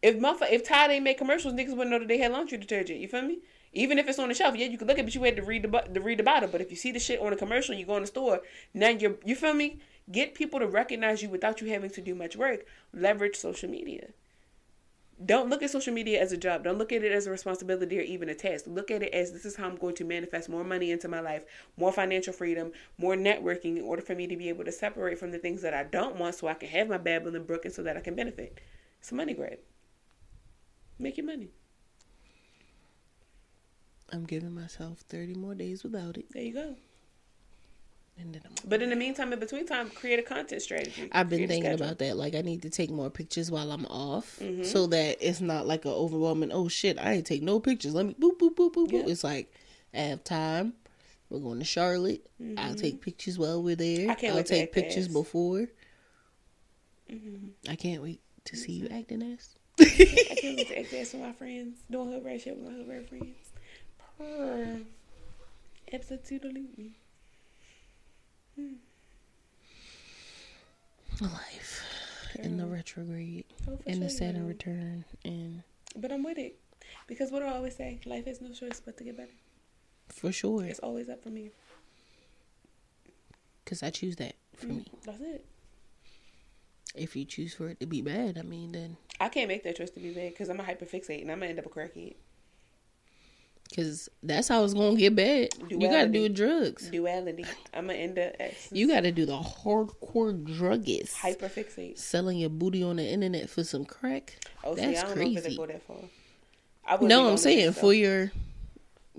[0.00, 3.00] If motherf- if Tide ain't make commercials, niggas wouldn't know that they had laundry detergent.
[3.00, 3.40] You feel me?
[3.72, 5.34] Even if it's on the shelf, yeah, you could look at it, but you had
[5.34, 6.48] to read the to read the bottle.
[6.48, 8.42] But if you see the shit on a commercial, you go in the store.
[8.72, 9.80] Now you're you feel me?
[10.12, 12.64] Get people to recognize you without you having to do much work.
[12.92, 14.10] Leverage social media.
[15.24, 16.64] Don't look at social media as a job.
[16.64, 18.64] Don't look at it as a responsibility or even a task.
[18.66, 21.20] Look at it as this is how I'm going to manifest more money into my
[21.20, 21.44] life,
[21.76, 25.30] more financial freedom, more networking in order for me to be able to separate from
[25.30, 27.74] the things that I don't want so I can have my Babylon and Brook and
[27.74, 28.60] so that I can benefit.
[28.98, 29.58] It's a money grab.
[30.98, 31.50] Make your money.
[34.12, 36.76] i'm giving myself 30 more days without it There you go.
[38.20, 41.08] And then i'm But in the meantime, in between time, create a content strategy.
[41.12, 42.16] I've been Create thinking about that.
[42.16, 44.64] Like, I need to take more pictures while I'm off, Mm-hmm.
[44.64, 46.52] so that it's not like a overwhelming.
[46.52, 46.98] Oh shit!
[46.98, 47.94] I ain't take no pictures.
[47.94, 49.00] Let me boop boop boop boop Yeah.
[49.02, 49.08] boop.
[49.08, 49.52] It's like
[49.94, 50.74] I have time.
[51.30, 52.26] We're going to Charlotte.
[52.58, 53.98] I'll take pictures while we're there.
[53.98, 54.10] Mm-hmm.
[54.10, 55.12] I can't I'll wait to take act pictures ass.
[55.12, 55.68] before.
[57.10, 57.48] Mm-hmm.
[57.70, 59.54] I can't wait to see you acting ass.
[59.80, 61.78] I can't wait to act ass with my friends.
[61.90, 63.36] Doing hood rat shit with my hood rat friends.
[64.18, 64.80] Purr.
[65.92, 66.94] Absolutely.
[71.20, 71.82] Life
[72.38, 74.18] in the retrograde, Oh, in the sure.
[74.18, 75.62] Saturn return, and
[75.96, 76.56] But I'm with it.
[77.06, 78.00] Because what do I always say?
[78.06, 79.32] Life has no choice but to get better.
[80.08, 81.50] for sure, It's always up for me.
[83.64, 84.86] because I choose that for mm, me.
[85.04, 85.44] That's it.
[86.96, 89.76] If you choose for it to be bad, I mean, then I can't make that
[89.76, 92.14] choice to be bad because I'm a hyperfixate and I'm gonna end up a crackhead.
[93.70, 95.50] Because that's how it's gonna get bad.
[95.68, 96.90] You gotta do drugs.
[96.90, 97.44] Duality.
[97.72, 98.34] I'm gonna end up
[98.72, 101.16] You gotta do the hardcore druggist.
[101.16, 101.96] hyperfixate.
[101.96, 104.44] Selling your booty on the internet for some crack.
[104.64, 105.56] Oh, see, that's I don't know if crazy.
[105.56, 105.96] go that far.
[106.84, 108.32] I No, I'm saying for your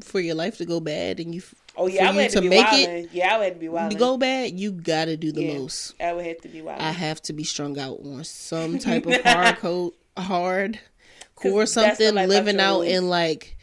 [0.02, 1.42] for your life to go bad and you
[1.78, 3.04] Oh yeah, I would you have to to be make wildin'.
[3.06, 3.92] it Yeah, I would have to be wild.
[3.92, 5.60] to go bad, you gotta do the Yeah.
[5.60, 5.94] most.
[6.02, 6.82] I would have to be wild.
[6.82, 10.80] I have to be strung out on some type of hard code, hard
[11.36, 13.56] core, something, living out in like.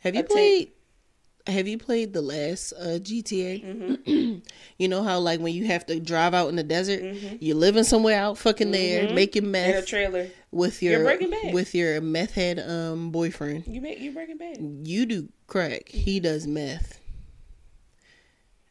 [0.00, 0.72] Have you played?
[1.46, 3.64] Have you played the last uh, GTA?
[3.64, 4.38] Mm-hmm.
[4.78, 7.02] you know how like when you have to drive out in the desert,
[7.40, 9.54] you're living somewhere out fucking there, making Mm-hmm.
[9.54, 10.28] in a trailer.
[10.52, 11.02] with your
[11.52, 13.64] with your meth head um boyfriend.
[13.66, 14.58] You make you breaking bad.
[14.86, 17.00] You do crack, he does meth,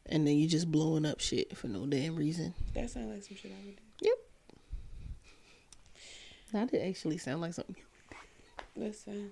[0.06, 2.54] and then you just blowing up shit for no damn reason.
[2.76, 3.82] That sounds like some shit I would do.
[4.02, 4.16] Yep.
[6.54, 7.76] That did actually sound like something.
[8.76, 9.32] Listen,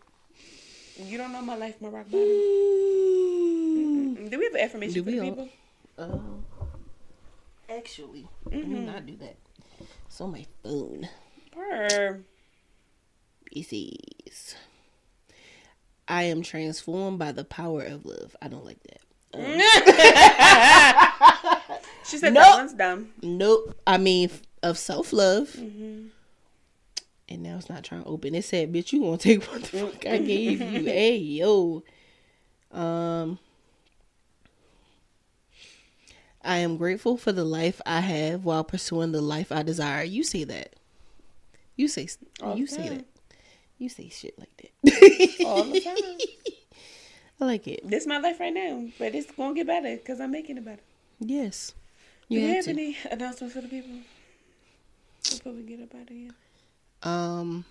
[0.99, 2.19] you don't know my life, my rock bottom.
[2.27, 4.29] Mm.
[4.31, 5.49] Do we have an affirmation Do for we people?
[5.97, 6.45] Um,
[7.69, 9.35] actually, let me not do that.
[10.07, 11.07] It's on my phone.
[11.51, 12.21] Purr.
[13.51, 14.55] It says,
[16.07, 18.35] I am transformed by the power of love.
[18.41, 19.01] I don't like that.
[22.05, 22.43] She said Nope.
[22.43, 23.09] that one's dumb.
[23.21, 23.75] Nope.
[23.85, 24.29] I mean,
[24.63, 25.49] of self love.
[25.49, 26.07] Mm-hmm.
[27.29, 28.35] And now it's not trying to open.
[28.35, 30.83] It said, bitch, you gonna take what the fuck I gave you.
[30.85, 31.83] hey, yo.
[32.71, 33.39] Um,
[36.41, 40.03] I am grateful for the life I have while pursuing the life I desire.
[40.03, 40.75] You say that.
[41.75, 42.07] You say
[42.41, 43.05] All you say that.
[43.77, 45.45] You say shit like that.
[45.45, 45.97] All the time.
[47.39, 47.81] I like it.
[47.87, 50.65] This is my life right now, but it's gonna get better because I'm making it
[50.65, 50.81] better.
[51.19, 51.73] Yes.
[52.29, 53.97] Do You you have have any announcements for the people
[55.23, 56.31] before we get up out of here?
[57.07, 57.65] Um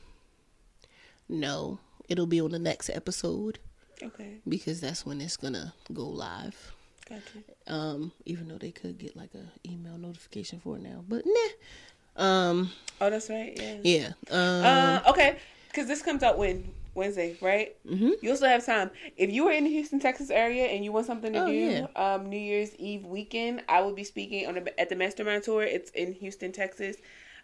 [1.28, 1.78] no.
[2.09, 3.59] It'll be on the next episode
[4.03, 6.72] Okay, because that's when it's gonna go live.
[7.09, 7.22] gotcha.
[7.66, 11.03] Um, even though they could get like a email notification for it now.
[11.09, 12.22] But nah.
[12.24, 12.70] Um
[13.01, 13.53] Oh, that's right.
[13.61, 13.76] Yeah.
[13.82, 14.09] yeah.
[14.30, 17.74] Um Uh, okay, because this comes out when Wednesday, right?
[17.87, 18.12] Mm-hmm.
[18.22, 18.91] You also have time.
[19.16, 21.53] If you are in the Houston, Texas area and you want something to Oh, do,
[21.53, 21.87] yeah.
[21.97, 25.62] um, New Year's Eve weekend, I will be speaking on a, at the Mastermind Tour.
[25.62, 26.97] It's in Houston, Texas.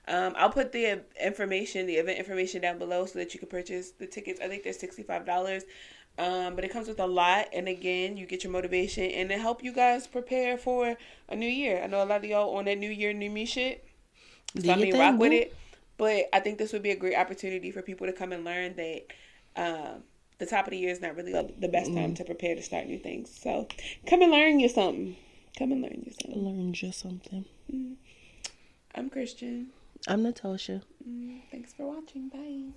[0.09, 3.93] Um, I'll put the information, the event information down below so that you can purchase
[3.93, 4.41] the tickets.
[4.41, 5.63] I think they're sixty five dollars.
[6.19, 9.41] Um, but it comes with a lot, and again, you get your motivation and it
[9.41, 10.95] help you guys prepare for
[11.31, 11.81] a new year.
[11.83, 13.83] I know a lot of y'all on that New Year, New Me shit.
[14.55, 15.37] Do So I mean, rock with boo.
[15.37, 15.57] it.
[15.97, 18.75] But I think this would be a great opportunity for people to come and learn
[18.77, 19.03] that
[19.57, 20.03] um,
[20.39, 21.95] the top of the year is not really the best Mm.
[21.95, 23.31] time to prepare to start new things.
[23.43, 23.67] So
[24.07, 25.17] come and learn you something.
[25.59, 26.45] Come and learn you something.
[26.45, 27.47] Learn just something.
[28.95, 29.71] I'm Christian.
[30.09, 30.83] I'm Natasha.
[31.09, 32.29] Mm, thanks for watching.
[32.29, 32.73] Bye.